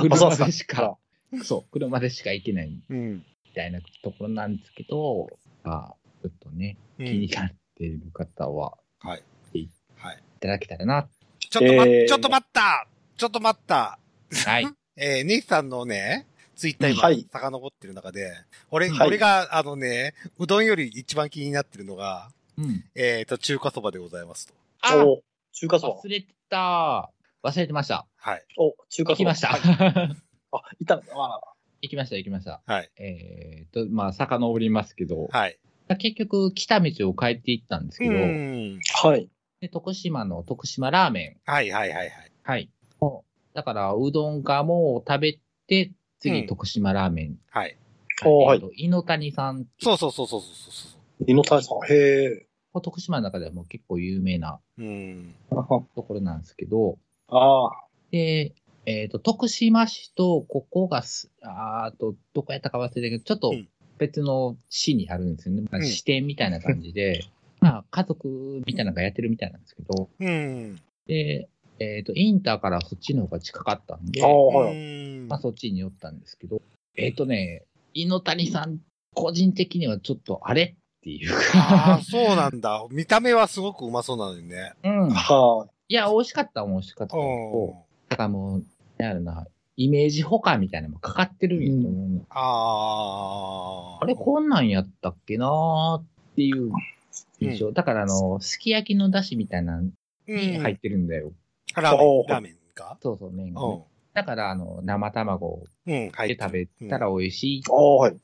[0.00, 0.96] 車でしか、
[1.42, 3.24] そう、車でしか行けないみうん。
[3.54, 5.28] たいなところなんですけど、
[5.64, 7.30] まあ、ちょっとね、う気にん。
[7.30, 9.22] なっている方は、はい。
[9.58, 10.16] いはい。
[10.16, 11.08] いただけたらな。
[11.38, 13.98] ちょっと待っ、えーちょっと待ったちょっと待った
[14.44, 14.66] はい。
[14.96, 16.26] えー、ネイさんのね、
[16.60, 18.34] ツイッター今、はい遡ってる中で、
[18.70, 22.84] 俺、はい俺が、あのね、うどんより一番気になってるのが、うん。
[22.94, 24.52] えっ、と、中華そばでございますと。
[24.82, 24.90] あ
[25.52, 26.08] 中華そば忘。
[26.10, 27.10] れてた。
[27.42, 28.06] 忘れてました。
[28.14, 28.44] はい。
[28.58, 29.16] お、中華そば。
[29.16, 29.48] 行きました。
[29.48, 30.16] はい
[30.52, 31.06] あ、いたんだ。
[31.14, 31.40] あ
[31.80, 32.60] 行きました、行きました。
[32.66, 32.90] はい。
[32.98, 35.58] えーと、まあ、遡りますけど、はい。
[35.96, 38.12] 結局、来た道を変えていったんですけど、
[39.08, 39.30] はい。
[39.62, 41.50] で徳島の徳島ラーメン。
[41.50, 42.32] はいはいはいはい。
[42.42, 42.70] はい。
[43.54, 47.38] だから、うどんがもう食べて、うん次、徳島ラーメン。
[47.52, 47.76] おーはい。
[48.22, 48.70] えーはいと。
[48.74, 51.78] 猪谷さん、そうそうそうそうそうそ井の谷さん。
[51.92, 52.46] へえ。
[52.80, 56.98] 徳島の中ではもう結構有名なところなんですけど、
[57.28, 57.70] あ。
[58.12, 58.54] で、
[58.86, 63.68] えっ、と、徳島市と、ここがす、あーと、どこやったか忘れたけど、ちょっとうん
[63.98, 65.60] 別の市にあるんですよね。
[65.60, 67.20] まあうん支店みたいな感じで、
[67.60, 70.80] まあ、家族みたいなのがやってるみたいなんですけど、うん。
[71.06, 74.74] で、えっ、と、インターからそっちの方が近かったんであ、あ、うはい。
[75.30, 76.60] んまあ、そっちに寄ったんですけど、
[76.96, 77.64] えっ、とね、
[77.94, 78.78] 猪谷さん、
[79.14, 82.84] 個人的にはちょっと、あれっていうああ、か、そうなんだ。
[82.90, 84.72] 見た目はすごくうまそうなのにね。
[84.84, 85.10] うん。
[85.10, 87.74] はいや、美味しかったは美味しかったけどうん。
[88.08, 88.64] だからもう、
[88.98, 94.04] なんやろな、イメージ補完みたいなのもかかってるんやと思うのああ。
[94.04, 96.04] あれ、こんなんやったっけなーっ
[96.36, 96.70] ていう
[97.40, 97.72] 印象。
[97.72, 99.90] だから、あの、すき焼きの出汁みたいなの
[100.28, 100.36] うん。
[100.36, 101.32] に入ってるんだよ。
[101.74, 102.98] ラーメン、おーラーメンか？
[103.02, 103.84] そうそう、麺が、うね。
[104.20, 105.90] だから、あの、生卵ん。
[105.90, 107.62] うん、入で食べたら美味しい。
[107.68, 108.16] ああ、はい。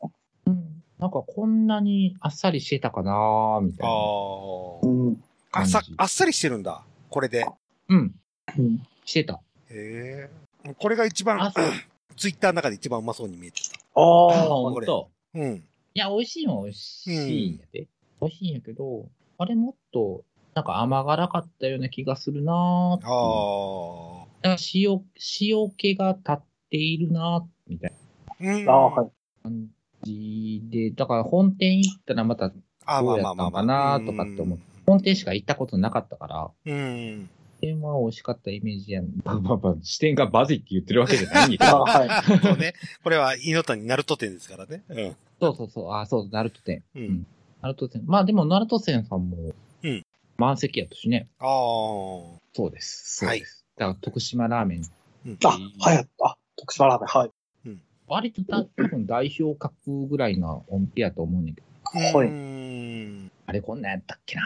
[0.46, 0.82] うん。
[0.98, 3.96] なんか、こんなにあっさりしてたかなーみたあいな。
[3.96, 4.78] あ。
[4.82, 5.22] うん。
[5.52, 6.82] あっさあっさりしてるんだ。
[7.10, 7.46] これで。
[7.88, 8.14] うん。
[8.58, 8.82] うん。
[9.04, 9.40] してた。
[9.70, 10.28] へ
[10.64, 10.74] え。
[10.78, 11.52] これが一番。
[12.16, 13.60] ツイッターの中で一番うまそうに見えて
[13.94, 15.10] ああ、あ、ほんと。
[15.34, 15.40] た。
[15.40, 15.56] うん。
[15.56, 15.62] い
[15.98, 17.06] や、美味しいもん美味し
[17.46, 17.86] いんやで。
[18.20, 19.06] 美味しいんやけど、
[19.38, 20.24] あれもっと、
[20.54, 24.50] なんか甘辛かったような気がするなーっていうああ。
[24.50, 25.02] だから塩、
[25.40, 27.92] 塩気が立っているな、みたい。
[28.40, 28.90] な
[29.42, 29.68] 感
[30.02, 32.52] じで、だから本店行ったらまた、
[32.84, 37.28] あどうやったのかなとかって思う本店しか行ったことなかったから、うん。
[37.60, 39.06] 店は美味しかったイメージやん。
[39.24, 41.82] まあまあまあ、視点がバズいって言ってるわけじゃないんやけああ、ど。
[41.84, 42.40] はい。
[42.40, 42.74] そうね。
[43.02, 44.84] これは、猪谷ナルト店ですからね。
[44.88, 45.16] うん。
[45.40, 46.84] そうそうそう、あ、そう、ナルト店。
[46.94, 47.00] う。
[47.00, 47.26] うん
[47.62, 48.02] ナルト店。
[48.04, 50.02] まあでも、ナルト店さんも、うん
[50.38, 51.28] 満席やったしね。
[51.38, 51.46] ああ。
[52.52, 53.16] そうです。
[53.16, 53.55] そうです。
[53.78, 54.82] ら、徳島ラーメン。
[55.26, 56.08] うんあ、はい。
[56.22, 57.30] あ、徳島ラーメン、はい。
[58.08, 61.62] 割とた多分代表格ぐらいな音程やと思うねんだ
[61.92, 63.32] けど、はいうん。
[63.46, 64.42] あれこんなんやったっけな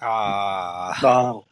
[0.00, 1.06] ああ。
[1.06, 1.44] ああ、ーっ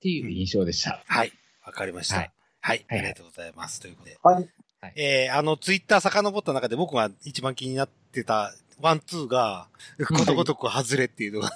[0.00, 1.02] ていう印象でした。
[1.06, 1.32] はい。
[1.66, 2.16] わかりました。
[2.16, 2.30] ははいい。
[2.60, 2.86] はい。
[2.88, 3.80] はいありがとうございます。
[3.80, 4.18] ということで。
[4.22, 4.48] はい。
[4.94, 9.66] えー、あの、ツイッター遡った中で僕が一番気になってたワン、ツーが、
[10.06, 11.50] ことごとく外れっていうのが。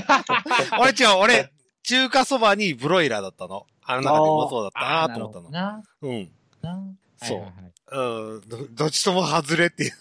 [0.80, 1.52] 俺違う、俺、
[1.82, 3.66] 中華そばにブロイラーだったの。
[3.90, 5.50] あの中でうまそうだったなと思ったの。
[5.50, 5.82] な。
[6.02, 6.30] うん。
[6.62, 6.84] な。
[7.16, 7.42] そう
[7.90, 9.92] うん、どどっちとも外れっていう。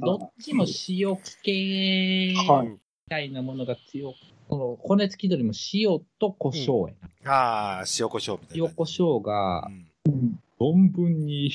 [0.00, 4.16] どっちも 塩系はいみたいなものが強く、
[4.48, 7.32] この骨付き鳥も塩と胡椒やな。
[7.32, 9.70] ああ、塩コショウみたいな塩胡椒が
[10.04, 11.52] うん存分に、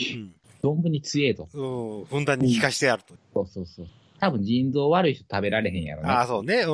[0.63, 1.49] 存分に強えと。
[1.53, 1.99] うん。
[1.99, 2.05] うん。
[2.05, 3.15] ふんだんに効かしてやると。
[3.33, 3.87] そうそうそう。
[4.19, 6.09] 多分腎臓悪い人食べられへんやろね。
[6.09, 6.61] ああ、そうね。
[6.61, 6.67] う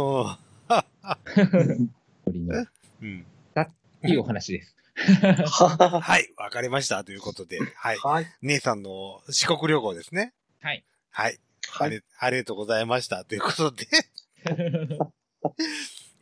[2.26, 2.66] 鳥 の。
[3.02, 3.26] うん。
[4.02, 4.76] ていうお話です。
[5.46, 7.04] は はい、わかりました。
[7.04, 7.98] ということで、はい。
[7.98, 8.26] はい。
[8.42, 10.34] 姉さんの四国旅行ですね。
[10.60, 10.84] はい。
[11.12, 11.40] はい。
[11.70, 11.88] はい。
[11.88, 13.24] ありありがとうございました。
[13.24, 13.86] ということで、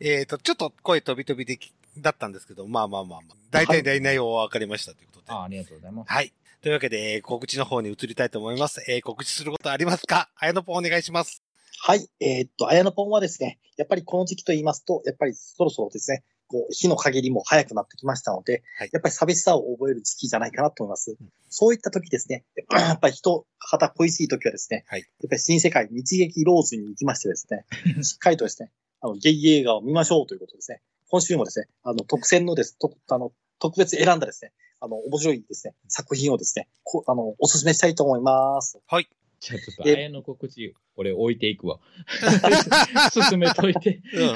[0.00, 5.32] えっと、ちょっと声飛び飛びでき、だったんですけど、まあまあまあまあ、大体大内容はわかりましたということで。
[5.32, 6.12] あありがとうございます。
[6.12, 6.32] はい。
[6.60, 8.84] というわけで、えー告知の方に移りたいと思います。
[8.88, 10.28] えー告知することありますか？
[10.36, 11.42] あやのぽんお願いします。
[11.80, 12.08] はい。
[12.20, 21.16] えーっと、綾野ポンはですね、やっぱりこの時期と言いますと、やっぱりそろそろですね、こう、火の限りも早くなってきましたので、はいやっぱり寂しさを覚える時期じゃないかなと思います。
[21.20, 27.64] うんそういった時ですね、やっぱり人、肌恋しい時はですね、はいやっぱり新世界日劇ローズに行きましてですね、
[28.02, 28.70] しっかりとですね、
[29.00, 30.82] あの、ゲイ映画を見ましょうということですね。
[31.08, 38.78] 今週もですね、あの、特選のです、とあの、特別選んだですね、あの、面白いですね、作品をですね、こあの、お勧めしたいと思います。
[38.86, 39.08] はい。
[39.40, 41.78] じゃあちょっと、えあやの告知、俺置いていくわ。
[43.12, 44.00] 進めといて。
[44.14, 44.28] うん。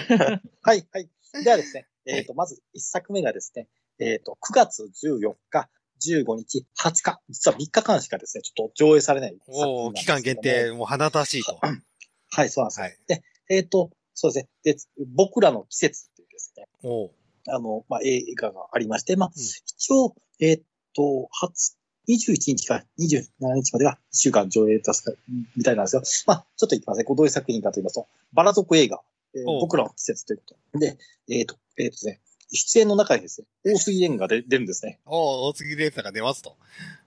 [0.63, 1.09] はい、はい。
[1.45, 3.69] ではですね、 えっ、と、まず一作目がですね、
[3.99, 5.69] えっ、と、9月14日、
[6.01, 10.73] 15日、20日、実は3日間しかですね、ちょっと上映されない作品なんおーですけども期間限定、。
[10.73, 11.59] もう鼻たしいと。
[12.33, 12.85] はい、そうなんですよ。
[12.85, 12.99] はい。
[13.07, 17.11] で、えっ、と、そうですね、で、僕らの季節っていうですね、おー
[17.49, 20.63] あの、まあ、映画がありまして、まあ、ん一応、えっ、
[20.95, 21.77] と、初、
[22.09, 25.13] 21日から27日までは1週間上映出すか、
[25.57, 26.03] みたいなんですよ。
[26.27, 27.05] まあ、ちょっと言ってますね。
[27.05, 29.01] こうどういう作品かと言いますと、バラ族映画、
[29.35, 30.79] えー僕らの季節ということ。
[30.79, 30.99] で、
[31.31, 32.21] えっ、と、えっ、とですね、
[32.53, 35.01] 出演の中にですね、大杉蓮が出出るんですね。
[35.07, 36.57] おー大杉連鎖が出ますと。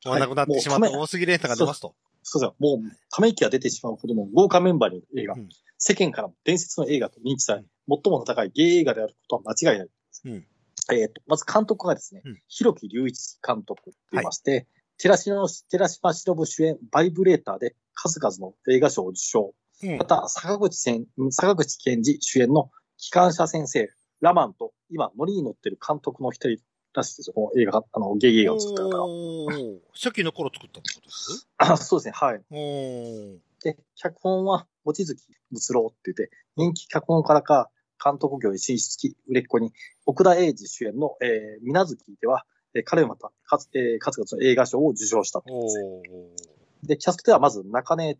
[0.06, 1.96] はい亡くなってしまった大杉連鎖が出ますと。
[2.24, 2.56] そうですよ。
[2.60, 5.50] もう、ため息が出てしまうほどの豪華メンバーによる映画、うん
[5.86, 9.90] 世間からも伝説の映画と認知され、最も高いゲイ映画であることは間違いない。
[10.28, 10.48] うん。
[10.94, 14.66] えっ、と、まず監督がですね、うん広木隆一監督と言いまして、
[14.98, 19.54] 寺島寺島しのぶ主演、バイブレーターで数々の映画賞を受賞。
[19.82, 19.98] うん。
[19.98, 23.90] また、坂口先坂口健二主演の機関車先生、
[24.22, 26.62] ラマンと、今、乗りに乗ってる監督の一人
[26.94, 27.34] らしいですよ。
[27.34, 29.54] この映画、あの、ゲイ映画を作った方が。
[29.94, 31.48] 初期の頃作ったってことです？
[31.58, 32.44] あそうですね、はい。
[33.64, 35.16] で、脚本は、望月
[35.52, 37.70] 仏郎って言って、人気脚本家か、
[38.04, 39.74] 監督業に進出き、売れっ子に、
[40.06, 42.46] 奥田英二主演の、えー、水月では、
[42.76, 45.48] えー彼もまた、かつ、えー、数々の映画賞を受賞したと
[46.82, 48.20] でで、キャストではまず中根徹、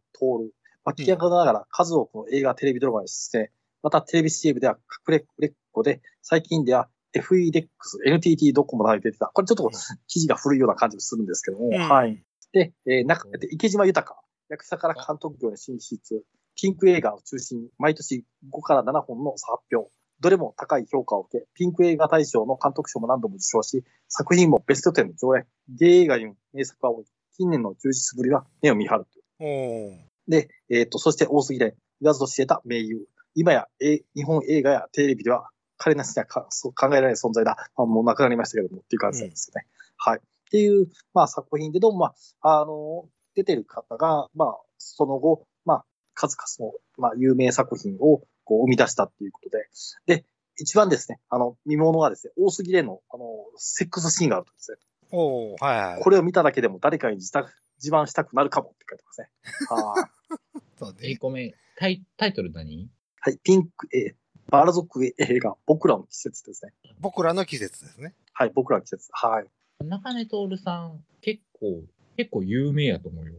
[0.86, 3.50] 脇役ながら数多くの映画、テレビドラマに出演、
[3.82, 4.78] またテレビ CM では
[5.08, 7.68] 隠れ売れっ子で、最近では FEDX、
[8.06, 9.28] NTT ドコモなどに出てた。
[9.34, 9.72] これちょっと
[10.08, 12.24] 記事が古いような感じもするんですけども、うんはい。
[12.52, 14.16] で、えー、中で池島豊、
[14.50, 16.24] 役者から監督業に進出、
[16.56, 19.90] ピンク映画を中心に毎年5から7本の発表。
[20.20, 27.06] どれも高い評価を受け、ピンク映画大賞の監督賞も何度も受賞し、作品もベスト10の上映、ゲイ映画に名作は多い。
[27.36, 30.13] 近年の充実ぶりは目を見張るという。
[30.28, 33.08] で、えっ、と、そして大杉で言わずと知れた名優。
[33.36, 37.58] 今や、え日本映画やテレビでは彼なしにはかそう考えられない存在だ。
[37.76, 39.68] まあ、もう亡くなりましたけどもっていう感じなんですよね。
[39.98, 40.20] はい。
[40.20, 43.06] っていう、まあ作品でどうも、まあ、あの、
[43.36, 49.68] 出てる方が、まあ、その後、まあ、数々の、まあ、有名作品をこう生み出したっていうことで。
[50.06, 50.26] で、
[50.60, 54.78] 一番ですね、あの、見物はですね、大杉蓮の、あの、セックスシーンがあるとですね、
[55.12, 56.02] おーはいはい。
[56.02, 57.52] これを見ただけでも誰かに自宅
[57.84, 59.30] 自慢したくなるかもって書いてますね。
[59.70, 60.70] はい。
[60.78, 61.16] そうえ、ね。
[61.16, 61.54] ごめん。
[61.78, 62.90] タイタイトル何？
[63.20, 64.16] はい、ピンク、えー
[64.50, 66.74] バラ族映画、僕らの季節ですね。
[67.00, 68.14] 僕らの季節ですね。
[68.34, 69.10] はい、僕らの季節。
[69.12, 69.48] はい。
[69.84, 71.84] 中根徹さん、結構、
[72.18, 73.34] 結構有名やと思うよ。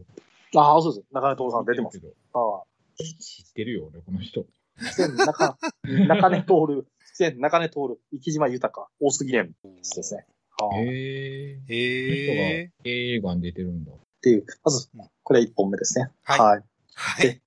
[0.57, 1.07] ああ、そうです。
[1.13, 1.99] 中根徹さん出てます。
[1.99, 2.13] けど。
[2.33, 2.63] あ
[2.97, 4.45] 知ってるよ、俺、この人。
[5.25, 5.57] 中、
[6.07, 6.85] 中根徹、
[7.17, 10.25] 出演中根徹、生島豊、大杉蓮ですね。
[10.59, 10.67] ああ。
[10.67, 11.61] っへえ。
[11.67, 12.71] へえ。
[12.83, 13.91] 映画に出てるんだ。
[14.25, 14.89] ていう、まず、
[15.21, 16.09] これ一本目ですね。
[16.23, 16.63] はいはい。
[16.95, 17.41] はい。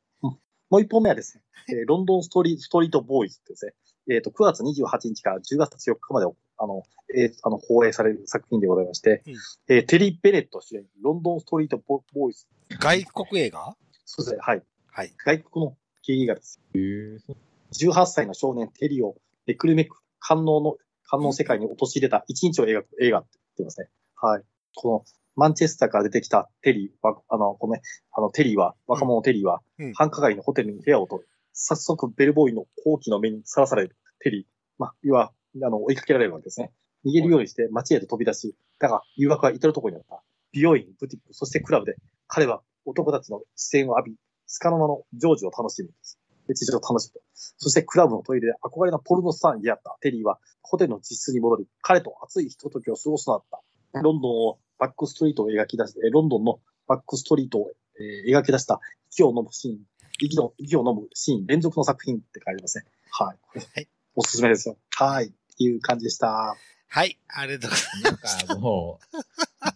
[0.70, 1.42] もう一本目はですね、
[1.76, 3.72] えーロンドンストリストリートボーイズってですね、
[4.10, 6.26] えっ、と、9月28日から10月4日まで、
[6.56, 6.84] あの、
[7.16, 9.34] えーあの、放映される作品でございまして、うん
[9.68, 12.46] えーテリー・ベネット主演、ロンドンストリートボボーイズ。
[12.78, 13.76] 外国映画？
[14.04, 14.62] そうですね、はい。
[14.86, 15.12] はい。
[15.24, 15.76] 外国の
[16.06, 16.60] ゲイ映画です。
[16.74, 17.18] へえ。
[17.18, 17.36] そう
[17.72, 19.16] 18歳の少年テリーを
[19.46, 23.88] めくるめく観能の、観能世界に陥れた一日を描く映画って言ってますね。
[24.16, 24.42] はい。
[24.74, 25.04] この、
[25.38, 27.82] マンチェスターから出てきたテリーは、あの、このね、
[28.12, 31.28] あの、テリーは、若者テリーは、うん繁華街のホテルに部屋を取る。
[31.52, 34.44] 早速、ベルボーイの好奇の目にさらされるテリー。
[34.78, 35.30] まあ、要は、
[35.62, 36.72] あの、追いかけられるわけですね。
[37.06, 40.24] 逃げるようにして街へと飛び出し、だが、誘惑は至るところにあった。
[40.50, 41.94] 美容院、ブティック、そしてクラブで、
[42.26, 44.16] 彼は男たちの視線を浴び、
[44.48, 46.18] スカの間の成就を楽しむんです。
[46.48, 47.20] で、地上を楽しむと。
[47.58, 53.62] そしてクラブのトイレで憧れのポルノスターに出会ったテリーは、ホテルの自室に戻り、彼と熱いひとときを過ごすとなった。
[54.02, 59.78] ロンドンをバックストリートを描き出しロンドンのバックストリートを、えー描き出した息を飲むシーン、
[60.20, 62.84] 息の息を飲むシーン、連続の作品って書いてますね。
[63.10, 63.36] はい。
[63.42, 64.76] これはいおすすめですよ。
[64.96, 65.26] はい。
[65.26, 66.56] っていう感じでした。
[66.90, 68.36] はい、ありがとうございます。
[68.38, 69.16] なんかもう、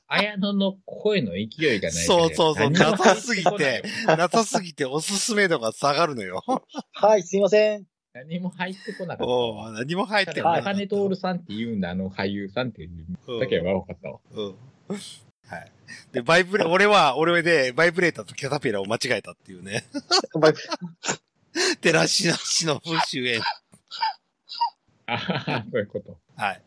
[0.09, 6.43] 綾野の声の勢いがないそうそうそう、なさすぎて、なさすぎておすすめ度が下がるのよ。
[6.93, 7.87] はい、すいません。
[8.15, 10.65] 何も入ってこなかったお何も入ってこない。
[10.65, 12.91] 中根徹さんって言うんだ、あの俳優さんっていう
[13.29, 14.19] うんだけは分かったわ。
[14.33, 14.55] うん。
[14.89, 15.73] はい。
[16.13, 19.85] で、バイブレ、俺は、俺で、バイブレーターとキャタピラーを間違えたっていうね。
[20.41, 20.55] バイ
[21.81, 23.41] 照らしなしの主演。
[25.07, 26.17] あははそういうこと。
[26.37, 26.63] はい。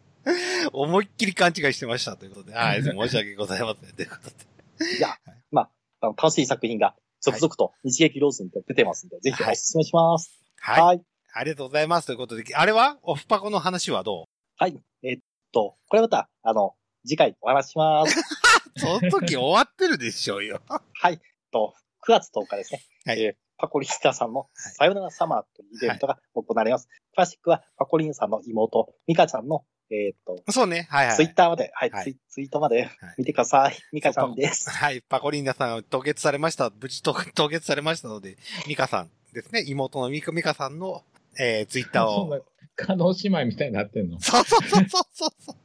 [0.74, 2.84] 思いっきり勘違いしてましたということで、はい。
[2.84, 3.96] 申し訳ございません。
[3.96, 4.98] ということで。
[4.98, 5.18] いや、
[5.52, 5.70] まあ、
[6.02, 10.40] あの楽しい作品が続々と日劇ローズに出てますんで、ぜひお勧めします。
[10.58, 10.82] はい。
[10.84, 11.02] はい。
[11.34, 12.08] ありがとうございます。
[12.08, 12.98] ということで、あれは？
[13.02, 14.26] オフパコの話はど
[14.58, 14.80] はい。
[15.04, 15.20] えっ
[15.52, 16.76] と、これまた、あの、
[17.06, 18.20] 次回お話しします。
[18.20, 18.24] う
[18.80, 20.62] その時終わってるでしょうよ。
[20.68, 21.22] はい。
[21.52, 21.74] と、
[22.08, 22.82] 9月10日ですね。
[23.06, 26.88] はいえーパコリンスターさんのさよならサマーというイベントが行われます。
[26.88, 30.88] クラシックはパコリンさんの妹、ミカちゃんの、えーっと、そうね。
[30.90, 31.16] はいはい。
[31.16, 33.78] ツイッターまで、はい、はいツイツイートまで見てください。
[33.94, 34.70] ミカちゃんです。
[34.70, 35.02] はい。
[35.02, 36.70] パコリーナさん、凍結されました。
[36.70, 38.36] 無事凍凍結されましたので、
[38.68, 39.64] ミカさんですね。
[39.66, 41.04] 妹のミカミカさんの、
[41.40, 42.46] えー、ツイッターを。、
[42.76, 44.20] 加納姉妹みたいになってんの？
[44.20, 45.56] そうそうそうそうそうそう。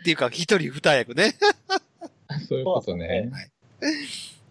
[0.00, 1.34] っていうか、一人二役ね。
[2.48, 3.30] そういうことね。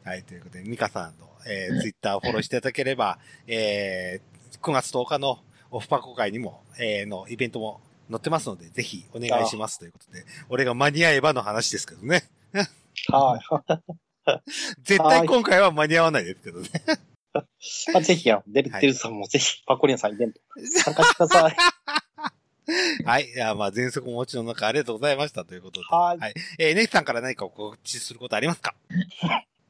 [0.04, 0.24] はい。
[0.24, 5.40] ということで、ミカさんの、えー、ツイッターをフォローしていただければ、えー、9月10日の
[5.72, 12.24] オフパコ会にも、えー、のイベントも載ってますので、ぜひお願いしますということで、俺が間に合えばの話ですけどね。
[13.08, 14.32] はい。
[14.84, 16.70] 絶対今回は間に合わないですけどね。
[17.94, 20.42] まあ、ぜひ、あのデル、はいデルさんもぜひ、パコリンさんイベント
[20.84, 21.56] 参加してください。
[23.06, 23.30] はい。
[23.30, 25.86] いや、まあ、全速お持ちの中ありがとうございましたということで。
[25.88, 28.76] はいえー、ネイさんから何か告知することありますか？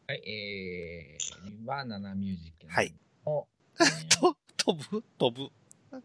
[0.07, 2.73] はい、えー、ニバーナナミュージックの。
[2.73, 2.93] はい
[3.25, 3.47] お。
[4.19, 5.03] と、飛ぶ？
[5.17, 5.51] 飛ぶ？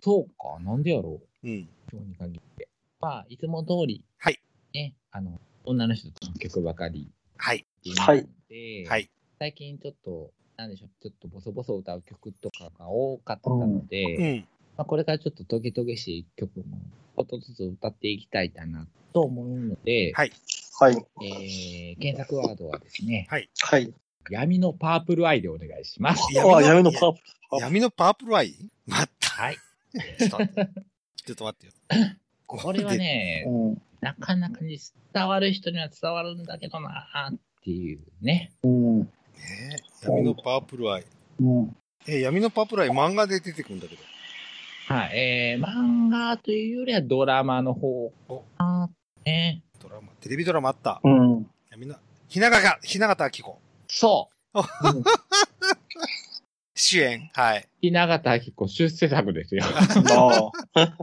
[0.01, 1.49] そうか、なんでやろう。
[1.49, 1.69] うん。
[1.93, 2.69] 今日に限って。
[3.01, 4.05] まあ、いつも通り。
[4.19, 4.41] はい。
[4.73, 7.59] ね、あの、女の人との曲ばかりはい。
[7.59, 9.11] っていはい。
[9.39, 14.49] 最近ちょっと、なんでしょう、ちょっとボソボソ歌う曲とかが多かったので、うん。
[14.77, 16.79] まあ、これからちょっとトゲトゲしい曲も、
[17.17, 20.33] ちょっとずつ歌っていきたいかなと思うので、はい。
[20.79, 21.07] はい。
[21.23, 23.49] えー、検索ワードはですね、はい。
[24.29, 26.23] 闇のパープルアイでお願いします。
[26.39, 27.61] あ、闇のパープル。
[27.61, 28.55] 闇のパープルアイ？
[28.87, 29.29] 待った？
[29.31, 29.57] はい。
[30.19, 30.71] ちょっと待って。
[31.25, 31.73] ちょっと待ってよ。
[32.47, 33.83] これはね、うん。
[34.01, 34.79] なかなかに
[35.15, 38.53] 伝わる人には伝わるんだけどなーっていうね。
[38.63, 39.01] うん。
[39.01, 39.07] ね
[40.05, 41.05] え闇のパープルアイ。
[41.41, 41.77] うん。
[42.07, 44.03] えー闇のパープルアイ漫画で出てくるんだけど。
[44.89, 45.19] はい。
[45.19, 48.91] えー、漫画というよりはドラマの方おかな。
[49.25, 49.65] ね。
[49.83, 51.01] ドラマ、テレビドラマあった。
[51.03, 51.47] うん。
[51.71, 51.97] 闇の、
[52.29, 53.61] ひながが、ひながたあきこ。
[53.89, 54.29] そ
[56.77, 57.31] 主演。
[57.35, 57.69] はい。
[57.83, 57.87] う。
[57.87, 59.65] 雛形明子出世作ですよ。
[59.65, 60.97] あ あ。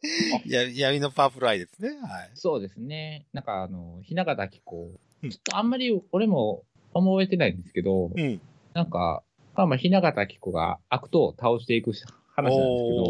[0.46, 1.90] や闇のパープルアイですね。
[1.90, 2.30] はい。
[2.32, 3.26] そうですね。
[3.34, 4.90] なんかあの、雛形明子、
[5.22, 8.40] うんちょっとあんまり俺も覚えてないんですけど、うん。
[8.72, 9.22] なんか、
[9.54, 11.92] まあまあ、雛形明子が悪党を倒していく
[12.34, 13.04] 話なんですけど、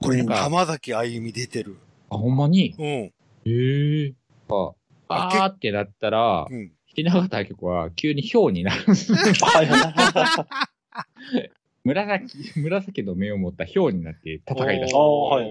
[0.00, 1.76] これ、浜崎あゆみ出てる。
[2.10, 2.74] あ、ほんまに？
[2.78, 2.84] うん。
[2.84, 3.12] へ
[3.46, 4.14] え。
[4.48, 4.74] あ、
[5.08, 6.72] あーってなったら、うん。
[6.94, 8.84] 雛形明子は急に氷になる。
[11.84, 14.94] 紫、紫の目を持った氷になって戦い出す。
[14.94, 15.44] ーはい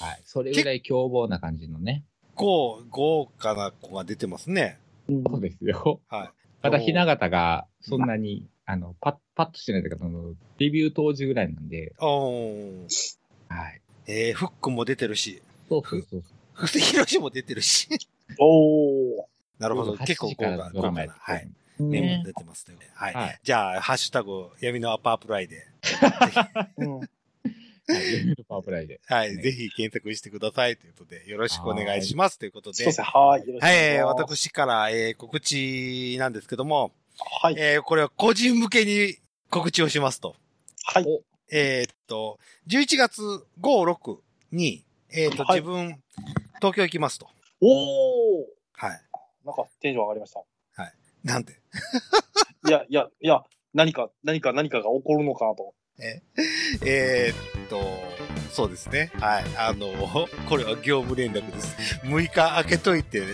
[0.00, 0.20] はい。
[0.24, 2.04] それぐらい凶暴な感じのね。
[2.34, 4.78] こう、豪華な子が出てますね。
[5.08, 6.00] そうですよ。
[6.08, 6.30] はい。
[6.62, 13.16] まだ雛形がそんなに、あの、パッ、パッとしてないというか、その、デビュー当時ぐらいなんで、おー
[13.48, 13.80] はい。
[14.06, 16.22] えー、フックも出てるし、そうそうそう。
[16.52, 17.88] 布施宏も出てるし。
[18.38, 19.24] おー。
[19.58, 19.94] なるほど。
[19.94, 21.14] 8結構時豪華豪華な。
[21.18, 21.48] はい。
[21.78, 22.94] メンバーね出てますということで。
[22.96, 23.14] はい。
[23.14, 25.66] はいじゃあ、ハッシュタグ、闇のパープルアイで。
[26.78, 26.98] うん。
[26.98, 27.08] はい。
[28.48, 29.00] パワープライで。
[29.06, 29.36] はい。
[29.36, 32.92] ねぜひ検索してくださいということで、よろしくお願いしますということでそうで。
[32.92, 33.06] すね。
[33.12, 33.40] はい。
[33.46, 34.34] よろしくおはい、願いします。
[34.36, 36.92] 私から、えー告知なんですけども、
[37.42, 37.54] はい。
[37.58, 39.16] えーこれは個人向けに
[39.50, 40.36] 告知をしますと。
[40.84, 41.06] はい。
[41.52, 43.42] えーっと、11月5、
[43.92, 44.18] 6
[44.52, 46.00] に、えーっと、はい自分、
[46.60, 47.28] 東京行きますと。
[47.60, 48.44] おー。
[48.72, 49.00] はい。
[49.44, 50.40] なんかテンション上がりました。
[51.22, 51.52] なんで？
[52.66, 53.44] いや、いや、いや、
[53.74, 55.74] 何か、何か、何かが起こるのかなと。
[55.98, 56.22] え？
[57.34, 57.82] ーっと、
[58.50, 59.12] そうですね。
[59.20, 59.44] はい。
[59.58, 59.88] あの、
[60.48, 61.76] これは業務連絡です。
[62.04, 63.26] 6日開けといてね。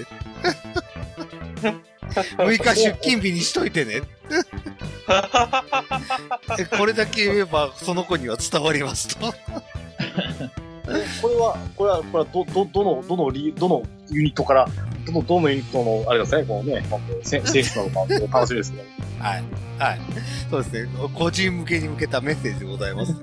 [2.11, 4.03] 6日出勤日にしといてね。
[6.59, 9.33] え これだけ言えば、その子には伝わりますと。
[11.21, 14.69] これは、これは、これは、ど、ど、どの、どのリ、どのユニットから、
[15.05, 18.85] どの、どのユニットの、あれですね、このね、このせ選手なのか、楽しみですね。
[19.19, 19.45] はい。
[19.79, 20.01] はい。
[20.51, 20.91] そうですね。
[21.15, 23.13] 個人向けに向けたメッセージでございます。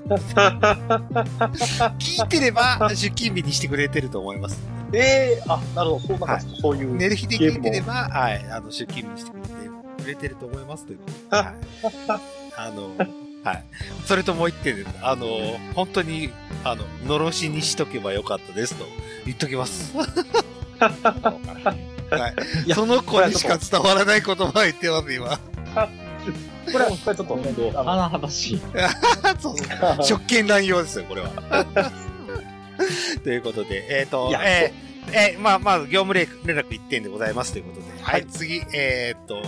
[1.98, 4.60] 聞いてれば、出勤日にしてくれてると思います。
[4.92, 6.94] ええあ、なるほど、そう、なんかちょっとそういう。
[6.96, 8.44] 寝る日で聞いてれば、はい。
[8.50, 9.48] あの、出勤日にしてくれて、
[10.02, 11.38] くれてると思いますということで。
[11.42, 11.54] はい。
[12.56, 12.90] あの、
[13.44, 13.64] はい。
[14.06, 14.90] それともう一点です。
[15.02, 15.26] あの、
[15.74, 16.30] 本当に、
[16.64, 18.84] あの、のろしにしとけばよかったですと
[19.26, 19.92] 言っときます。
[19.98, 20.06] は
[22.66, 22.72] い。
[22.72, 25.38] その子にしか伝わらない言葉を言ってます、今。
[25.74, 28.60] これは、これちょっとね、あの花々しい。
[29.38, 30.04] そうそう。
[30.04, 31.30] 職権乱用ですよ、これは。
[33.22, 37.86] ということで、えっ、とい、やえーえーまあ、まあ、業務連連絡1点でございますということで。
[38.02, 39.42] は、はいい次、えっ、と、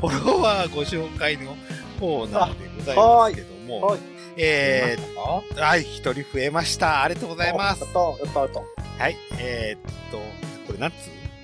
[0.00, 1.54] フォロワーご紹介の
[2.00, 4.00] 方なのでございますけども、はい。
[4.38, 7.02] えあー、はい、一人増えました。
[7.02, 7.90] ありがとうございますや。
[7.90, 8.60] った、やった、やった。
[9.02, 10.18] はい、えー、っと、
[10.66, 10.94] これなんつ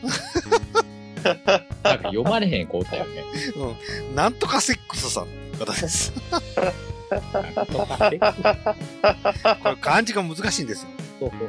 [1.24, 3.24] なんか読まれへん子おったよね。
[3.56, 6.12] ううん、なんとかセックスさんって方です。
[6.30, 10.88] なんとかセックスこれ漢字が難しいんですよ。
[11.20, 11.48] そうそうそう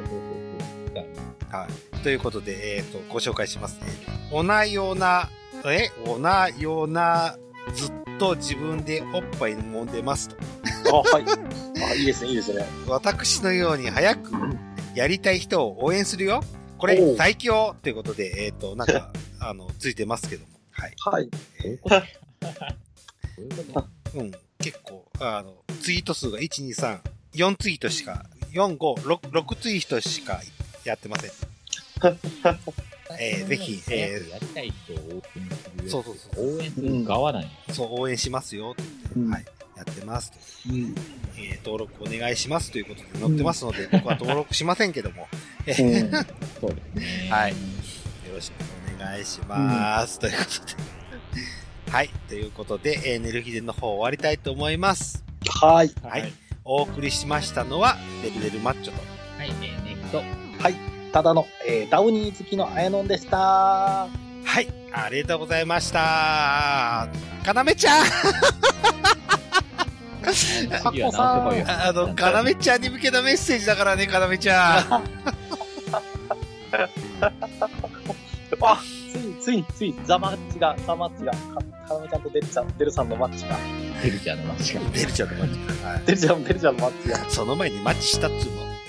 [0.94, 1.56] そう。
[1.56, 1.96] はい。
[2.02, 3.86] ということで、えーっと、ご紹介しますね。
[4.30, 5.28] おなよな、
[5.66, 7.36] えおなよな、
[7.74, 10.36] ずっと自分でおっぱい揉んでますと。
[10.92, 11.24] あ、はい。
[11.90, 12.64] あ、いいですね、いいですね。
[12.86, 14.32] 私のように早く
[14.94, 16.42] やりたい人を応援するよ。
[16.78, 20.52] こおれう最強ということで、えーっと、なんか、あの、ついてますけども。
[20.70, 20.94] はい。
[21.04, 21.28] はい。
[23.74, 24.32] どうん。
[24.58, 27.00] 結構、あの、ツイート数が1、2、3、
[27.34, 30.40] 4ツイートしか、4、5、6、6ツイートしか
[30.84, 31.30] やってません。
[33.18, 35.90] えーぜひえーやりたい人を応援するよ。
[35.90, 36.56] そうそうそう。
[36.58, 37.48] 応援する側なんや。
[37.72, 39.44] そう、応援しますよ、ということで、うんはい。
[39.76, 40.38] やってますと。
[40.68, 40.94] うん。
[41.36, 46.10] えー登録お願いしますということで載ってますので、僕は登録しませんけども、そうですね。
[47.30, 47.52] はい。
[47.52, 48.79] よろしくお願いします。
[50.18, 51.92] ということで。
[51.92, 52.10] はい。
[52.28, 55.24] ということで、えー、寝る日での方終わりたいと思います。
[55.48, 55.92] はい。
[56.02, 56.32] はい。
[56.64, 59.00] お送りしましたのは、デルデルマッチョと。
[59.38, 60.22] はい、えー、ネクト。
[61.12, 63.36] ただの、えーダウニー好きのあやのんでした。
[63.36, 64.08] は
[64.60, 64.68] い。
[64.92, 67.08] ありがとうございました。
[67.44, 68.04] かなめちゃん。
[71.66, 75.04] あの、かなめちゃんに向けたメッセージだからね、かなめちゃん。
[78.62, 78.80] あ、
[79.12, 81.38] ついに、ついに、ついに、ザマッチが、ザマッチが、か、
[81.88, 83.56] かなめちゃんとデルちゃん、デルさんのマッチが、
[84.02, 84.60] てるちゃんの間違い。
[84.92, 85.84] デルちゃんのマッチ。
[85.84, 86.02] はい。
[86.06, 87.30] デルちゃん、デルちゃんのマッチが。
[87.30, 88.62] その前にマッチしたっつうの？
[88.62, 88.80] って。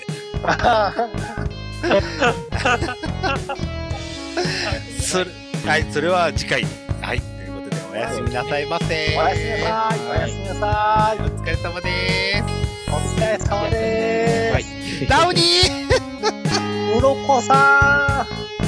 [5.00, 5.30] それ、
[5.66, 6.64] はい、それは次回。
[7.00, 7.20] はい。
[7.20, 9.16] ということで、おやすみなさいませ。
[9.18, 10.00] おやすみなさい。
[10.08, 11.18] おやすみなさい。
[11.20, 12.42] お疲れ様で
[12.88, 14.98] お疲れ様ではいす。。
[14.98, 15.06] す。
[15.06, 18.26] ダウニー うろこさ
[18.60, 18.61] ん。